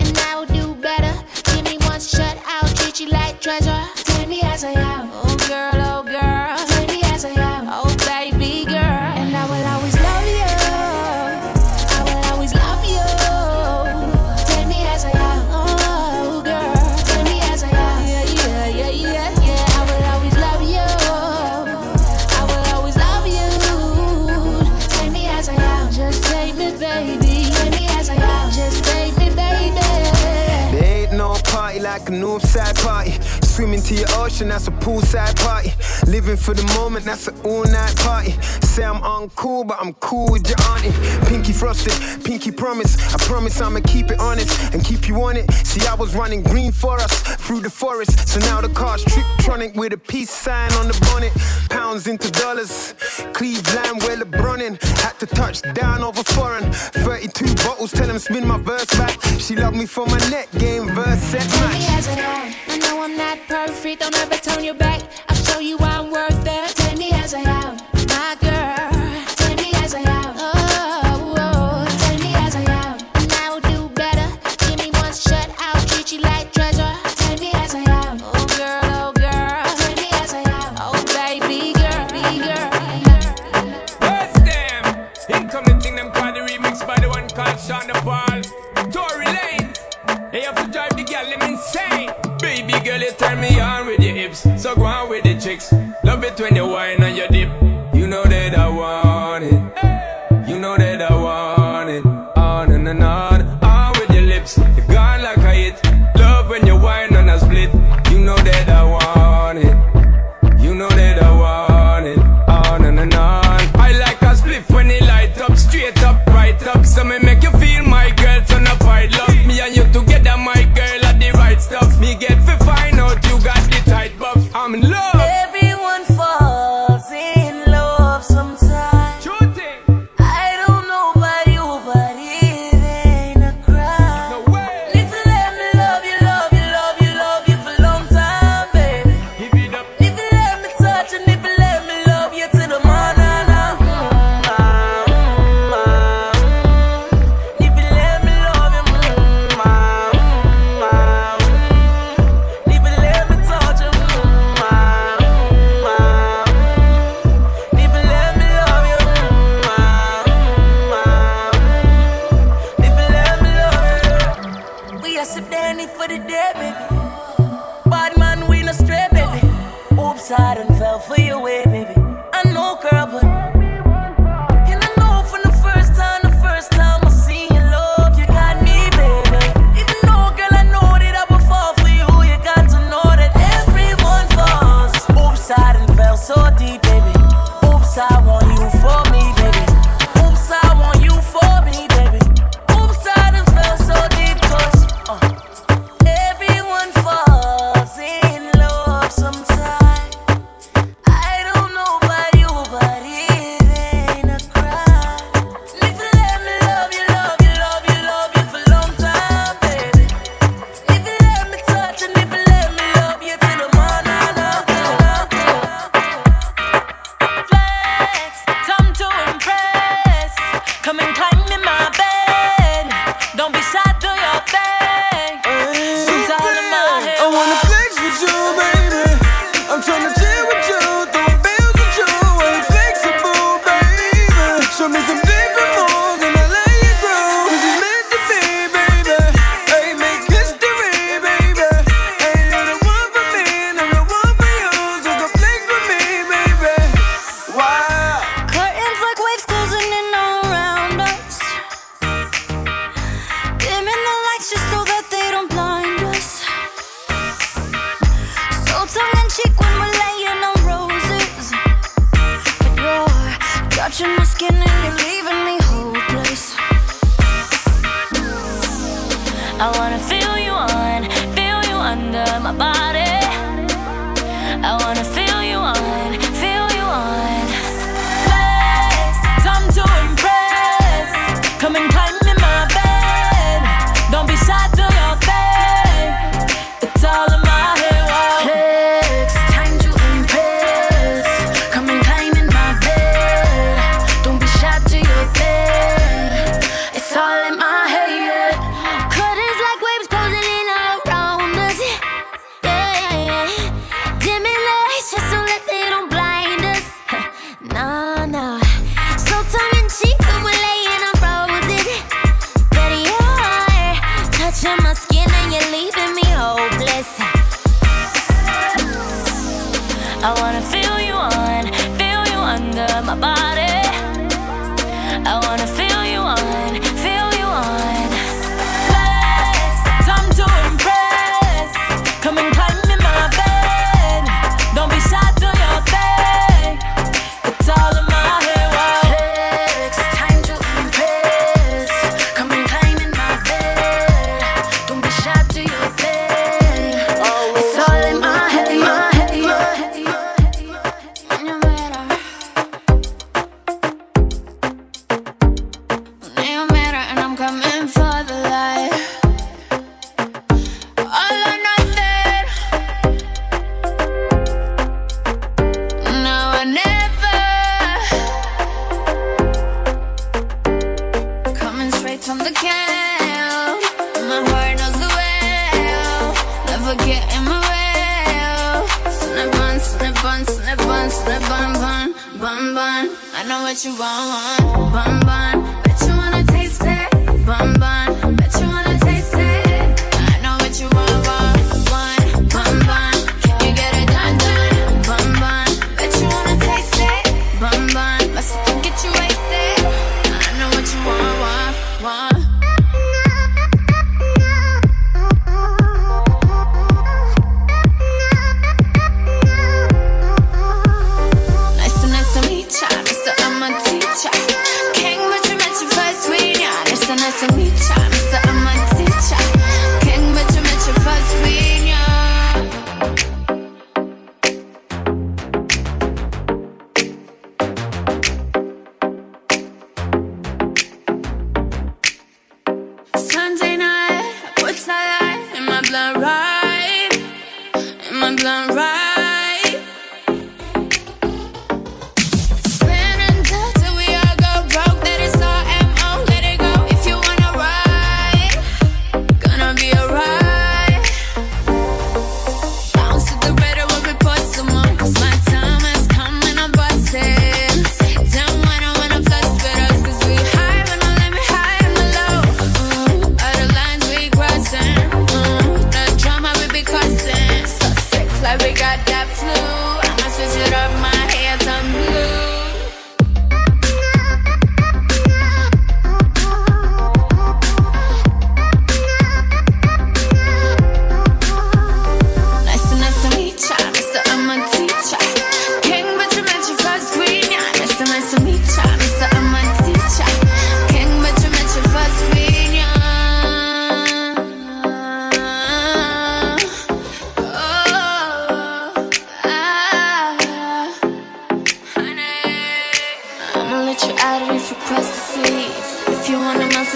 Swimming 33.61 33.83
to 33.83 33.93
your 33.93 34.09
ocean, 34.13 34.47
that's 34.47 34.67
a 34.67 34.71
poolside 34.71 35.35
party. 35.35 35.71
Living 36.09 36.35
for 36.35 36.55
the 36.55 36.65
moment, 36.79 37.05
that's 37.05 37.27
an 37.27 37.35
all 37.45 37.63
night 37.63 37.95
party. 37.97 38.31
Say 38.65 38.83
I'm 38.83 39.01
uncool, 39.01 39.67
but 39.67 39.77
I'm 39.79 39.93
cool 40.01 40.31
with 40.31 40.49
your 40.49 40.57
auntie. 40.71 40.91
Pinky 41.27 41.53
frosted, 41.53 41.93
pinky 42.25 42.49
promise. 42.49 42.97
I 43.13 43.17
promise 43.19 43.61
I'ma 43.61 43.81
keep 43.81 44.09
it 44.09 44.19
honest 44.19 44.73
and 44.73 44.83
keep 44.83 45.07
you 45.07 45.21
on 45.21 45.37
it. 45.37 45.51
See, 45.51 45.85
I 45.85 45.93
was 45.93 46.15
running 46.15 46.41
green 46.41 46.71
for 46.71 46.95
us 46.95 47.21
through 47.45 47.59
the 47.59 47.69
forest. 47.69 48.27
So 48.27 48.39
now 48.39 48.61
the 48.61 48.69
car's 48.69 49.05
triptronic 49.05 49.75
with 49.75 49.93
a 49.93 49.97
peace 49.97 50.31
sign 50.31 50.71
on 50.73 50.87
the 50.87 50.97
bonnet. 51.11 51.31
Pounds 51.69 52.07
into 52.07 52.31
dollars. 52.31 52.95
Cleveland, 53.33 54.01
where 54.01 54.17
LeBron 54.17 54.61
in. 54.61 54.79
Had 55.03 55.19
to 55.19 55.27
touch 55.27 55.61
down 55.75 56.01
over 56.01 56.23
foreign. 56.23 56.71
32 56.71 57.53
bottles, 57.63 57.91
tell 57.91 58.09
him 58.09 58.17
spin 58.17 58.47
my 58.47 58.57
verse 58.57 58.89
back. 58.97 59.21
She 59.37 59.55
love 59.55 59.75
me 59.75 59.85
for 59.85 60.07
my 60.07 60.17
neck 60.31 60.49
game, 60.57 60.87
verse 60.87 61.19
set 61.19 61.45
match. 61.45 62.07
I. 62.07 62.55
I 62.67 62.77
know 62.77 63.03
I'm 63.03 63.17
not 63.17 63.37
perfect. 63.51 63.99
Don't 63.99 64.17
ever 64.17 64.35
turn 64.35 64.63
your 64.63 64.73
back. 64.73 65.01
I'll 65.27 65.35
show 65.35 65.59
you 65.59 65.77
I'm 65.79 66.09
worth 66.09 66.43
it. 66.45 66.75
Take 66.75 66.97
me 66.97 67.11
as 67.11 67.33
I 67.33 67.60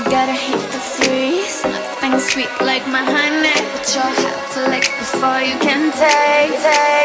gotta 0.09 0.33
hit 0.33 0.61
the 0.71 0.79
freeze. 0.79 1.63
Nothing 1.63 2.19
sweet 2.19 2.49
like 2.61 2.85
my 2.87 3.03
honey 3.03 3.53
But 3.73 3.85
you'll 3.93 4.03
have 4.03 4.53
to 4.53 4.69
lick 4.69 4.87
before 4.99 5.41
you 5.41 5.57
can 5.59 5.91
taste. 5.91 7.04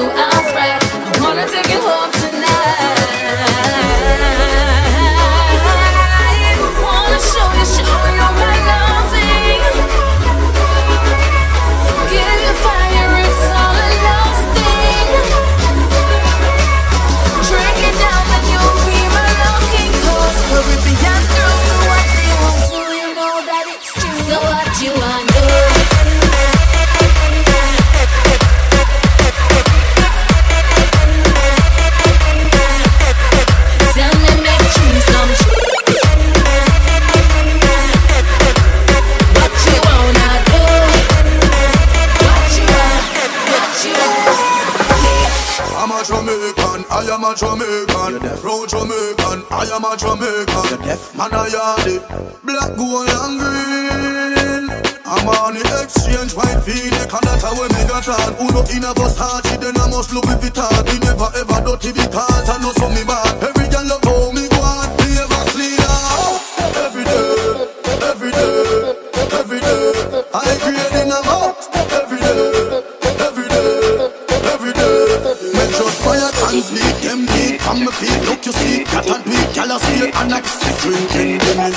Jamaican, 47.41 48.21
pro 48.37 48.67
Jamaican. 48.69 49.41
I 49.49 49.65
am 49.73 49.81
a 49.81 49.97
Jamaican. 49.97 50.77
Man, 51.17 51.33
I 51.33 51.49
am 51.49 51.81
the 51.81 51.97
black, 52.45 52.77
gold, 52.77 53.09
and 53.09 53.41
green. 53.41 54.69
I'm 55.09 55.25
on 55.25 55.57
the 55.57 55.65
exchange, 55.81 56.37
white 56.37 56.61
V-neck, 56.61 57.09
and 57.09 57.23
that's 57.25 57.41
how 57.41 57.57
we 57.57 57.65
make 57.73 57.89
a 57.89 57.97
trad. 57.97 58.37
Who 58.37 58.45
not 58.53 58.69
in 58.69 58.85
a 58.85 58.93
bus 58.93 59.17
hard, 59.17 59.43
then 59.57 59.73
I 59.73 59.89
must 59.89 60.13
look 60.13 60.25
with 60.29 60.45
it 60.45 60.53
hard. 60.55 60.87
He 60.87 60.99
never 61.01 61.33
ever 61.33 61.65
do 61.65 61.71
dirty 61.81 61.97
because 61.97 62.45
I 62.45 62.61
know 62.61 62.73
so 62.77 62.87
me 62.93 63.01
bad. 63.09 63.41
Every 63.41 63.67
girl 63.73 63.89
love 63.89 64.05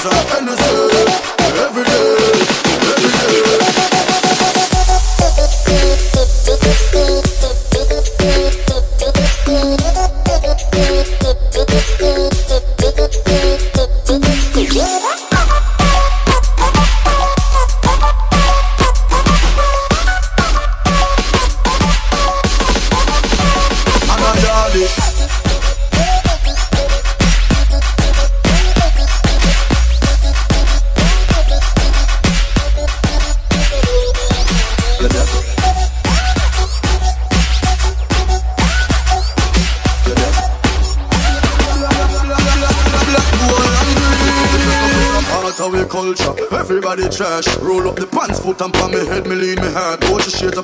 up. 0.06 0.43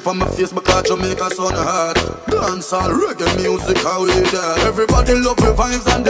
up 0.01 0.07
on 0.07 0.19
my 0.19 0.27
face 0.31 0.53
because 0.53 0.89
Jamaica 0.89 1.31
sound 1.31 1.55
hard. 1.57 1.97
Dancehall 2.29 2.93
reggae 2.97 3.37
music, 3.37 3.77
how 3.79 4.03
we 4.03 4.09
there. 4.09 4.59
Everybody 4.67 5.15
love 5.15 5.37
the 5.37 5.53
vibes 5.53 5.87
and 5.95 6.10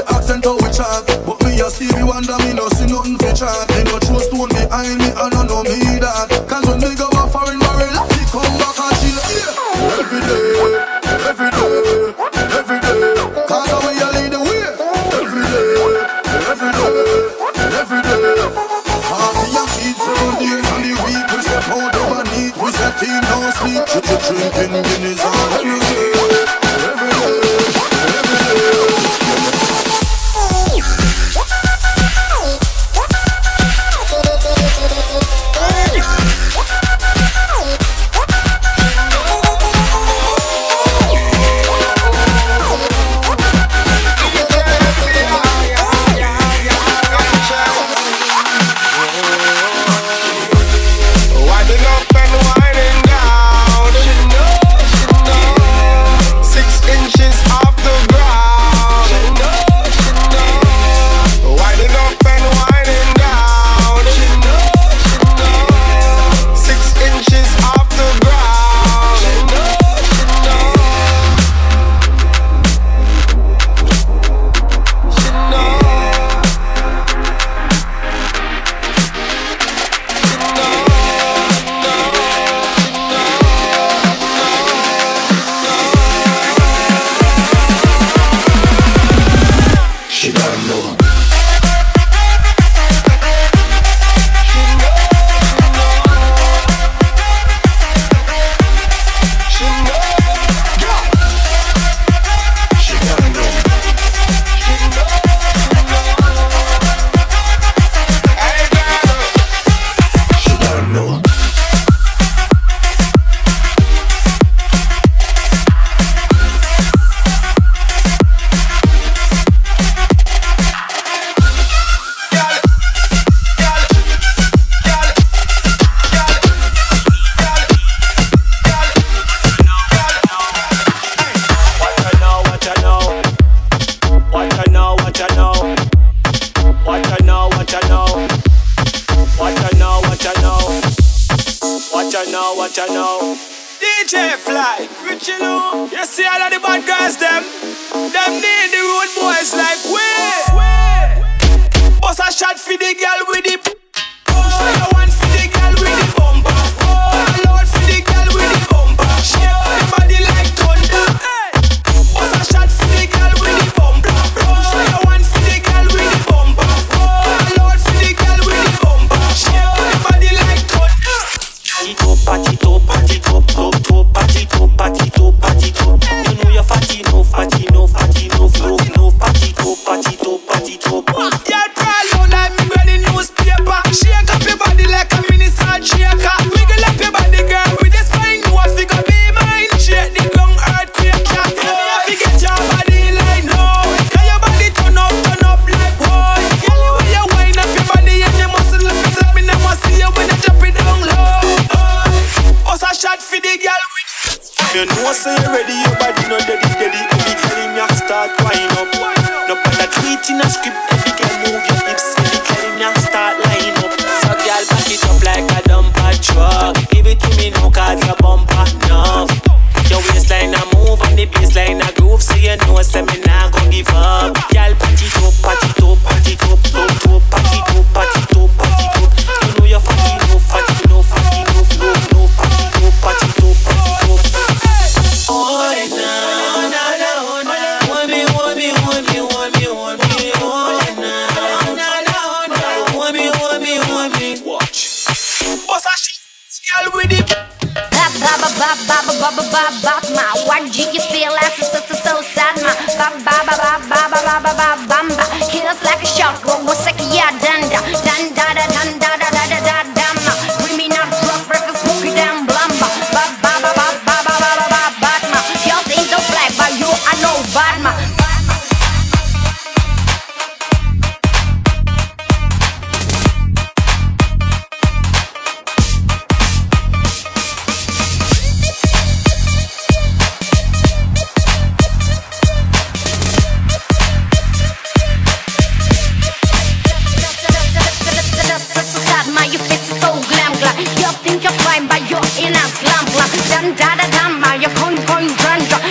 dam 293.50 293.74
da 293.78 293.94
da 293.96 294.06
dam 294.16 294.40
ma 294.40 294.54
your 294.54 294.72
coin 294.80 294.96
coin 295.06 295.26
drum 295.40 295.60
drum 295.68 295.82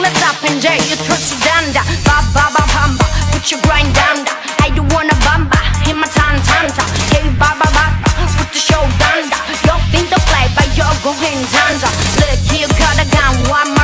Let's 0.00 0.22
up 0.22 0.40
and 0.48 0.62
yeah 0.64 0.76
you 0.88 0.96
touch 1.06 1.28
dam 1.44 1.64
da 1.76 1.82
ba 2.06 2.16
ba 2.34 2.44
ba 2.54 2.62
bamba 2.74 3.04
put 3.32 3.50
your 3.50 3.60
grind 3.66 3.92
down. 3.94 4.24
Da 4.24 4.32
I 4.64 4.70
don't 4.74 4.88
wanna 4.92 5.14
bamba 5.26 5.58
hit 5.84 5.96
my 5.96 6.08
tan 6.08 6.36
tan 6.48 6.66
ta 6.76 6.84
hey 7.12 7.28
ba 7.40 7.50
ba 7.60 7.68
ba 7.76 7.84
put 8.38 8.48
the 8.52 8.58
show 8.58 8.80
down 9.02 9.28
da 9.32 9.38
your 9.68 9.80
thing 9.92 10.06
to 10.12 10.18
play 10.28 10.46
but 10.56 10.68
you're 10.78 10.98
going 11.04 11.42
down. 11.52 11.74
Da 11.82 11.90
look 12.20 12.40
you 12.52 12.68
got 12.80 12.96
a 13.04 13.06
gun. 13.12 13.32
One 13.50 13.79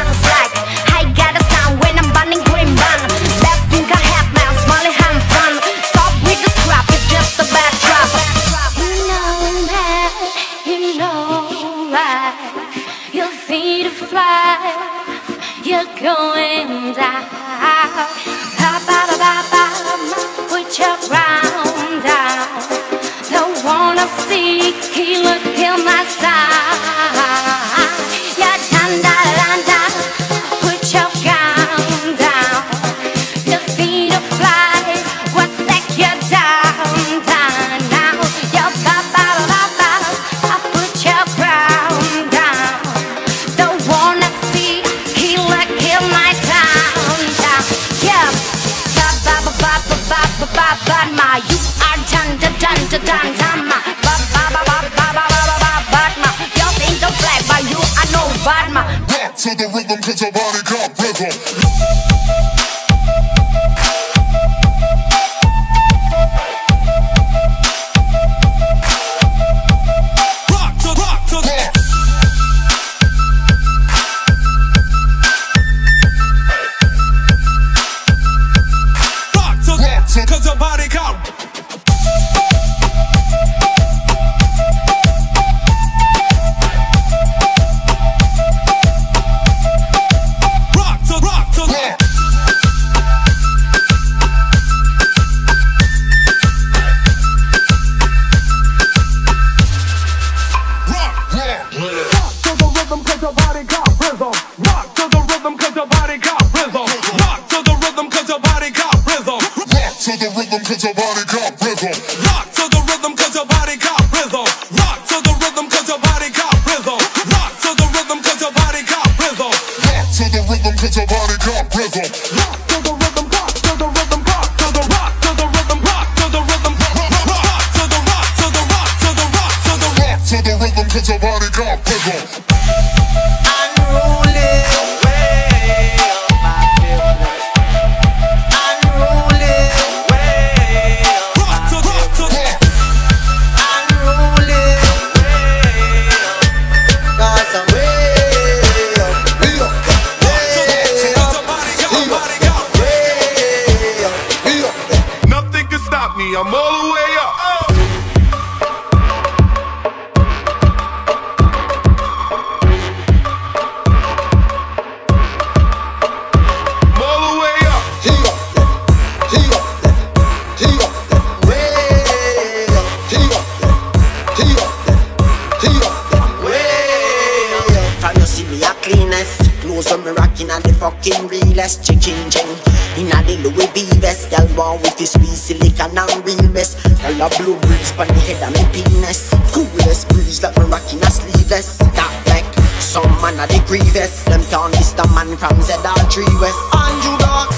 Some 192.97 193.12
man 193.20 193.36
a 193.36 193.44
the 193.44 193.61
grievous. 193.68 194.24
Them 194.24 194.40
can't 194.49 194.72
the 194.72 195.05
man 195.12 195.28
from 195.36 195.53
ZR3 195.61 196.16
West. 196.40 196.57
Andrew 196.72 197.12
Doc 197.20 197.53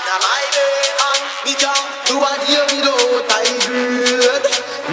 Now 0.00 0.16
my 0.16 0.40
bed 0.48 0.96
and 0.96 1.20
me 1.44 1.52
can't 1.60 1.84
do 2.08 2.16
a 2.24 2.32
deal 2.48 2.64
without 2.72 3.28
I 3.36 3.52
good. 3.68 4.44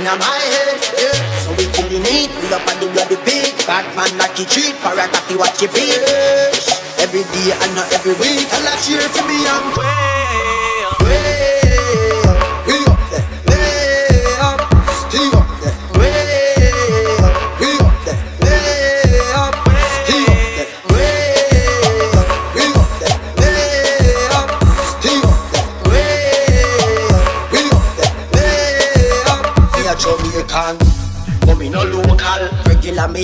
Now 0.03 0.19
my 0.19 0.35
head, 0.51 0.83
yeah. 0.99 1.15
So 1.47 1.55
we 1.55 1.63
killing 1.71 2.03
it, 2.11 2.35
pull 2.43 2.51
up 2.51 2.67
on 2.67 2.75
the 2.83 2.91
bloody 2.91 3.23
big 3.23 3.55
Bad 3.63 3.87
man 3.95 4.11
like 4.19 4.35
you 4.35 4.43
treat, 4.43 4.75
parrot 4.83 5.15
if 5.15 5.63
you 5.63 5.71
beat 5.71 6.03
Every 6.99 7.23
day 7.23 7.55
and 7.55 7.71
not 7.71 7.87
every 7.95 8.19
week 8.19 8.51
I 8.51 8.59
like 8.67 8.83
cheer 8.83 8.99
for 8.99 9.23
me 9.23 9.47
and 9.47 9.77
way 9.79 9.94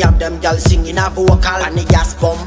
have 0.01 0.19
them 0.19 0.39
gal 0.39 0.57
singing 0.57 0.97
a 0.97 1.09
vocal 1.09 1.61
And 1.65 1.77
the 1.77 1.85
gas 1.89 2.13
pump. 2.15 2.41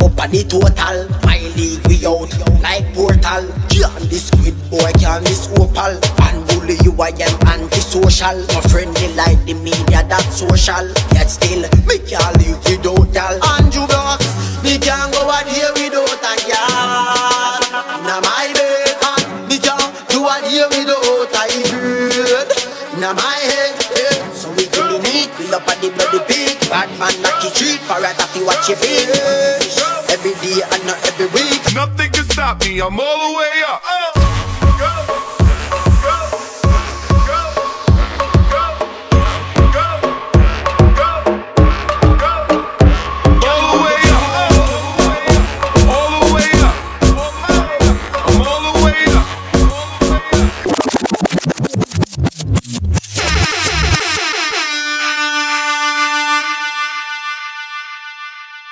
Up 0.00 0.18
on 0.18 0.30
the 0.30 0.42
total 0.48 1.08
My 1.24 1.38
league 1.56 1.84
we 1.86 2.04
out 2.06 2.32
like 2.62 2.86
portal. 2.94 3.44
Can't 3.68 4.04
this 4.08 4.28
squid 4.28 4.56
boy 4.70 4.90
can't 4.98 5.24
this 5.24 5.48
opal. 5.58 5.94
And 6.24 6.40
bully 6.48 6.76
you 6.84 6.92
I 7.00 7.12
am 7.20 7.36
antisocial. 7.46 8.38
My 8.54 8.60
friendly 8.72 9.08
like 9.14 9.40
the 9.44 9.54
media 9.54 10.02
that 10.08 10.26
social. 10.32 10.88
Yet 11.12 11.28
still 11.28 11.62
me 11.86 11.98
can't 12.08 12.36
live 12.40 12.58
without 12.64 13.12
gal 13.12 13.34
you 13.72 13.86
Blocks 13.86 14.28
Me 14.64 14.78
can't 14.78 15.12
go 15.12 15.28
out 15.28 15.46
here 15.46 15.77
Every 28.70 30.34
day 30.42 30.60
and 30.60 30.86
not 30.86 30.98
every 31.06 31.24
week 31.28 31.74
Nothing 31.74 32.10
can 32.10 32.24
stop 32.24 32.60
me, 32.62 32.80
I'm 32.82 33.00
all 33.00 33.32
the 33.32 33.38
way 33.38 33.62
up. 33.66 33.97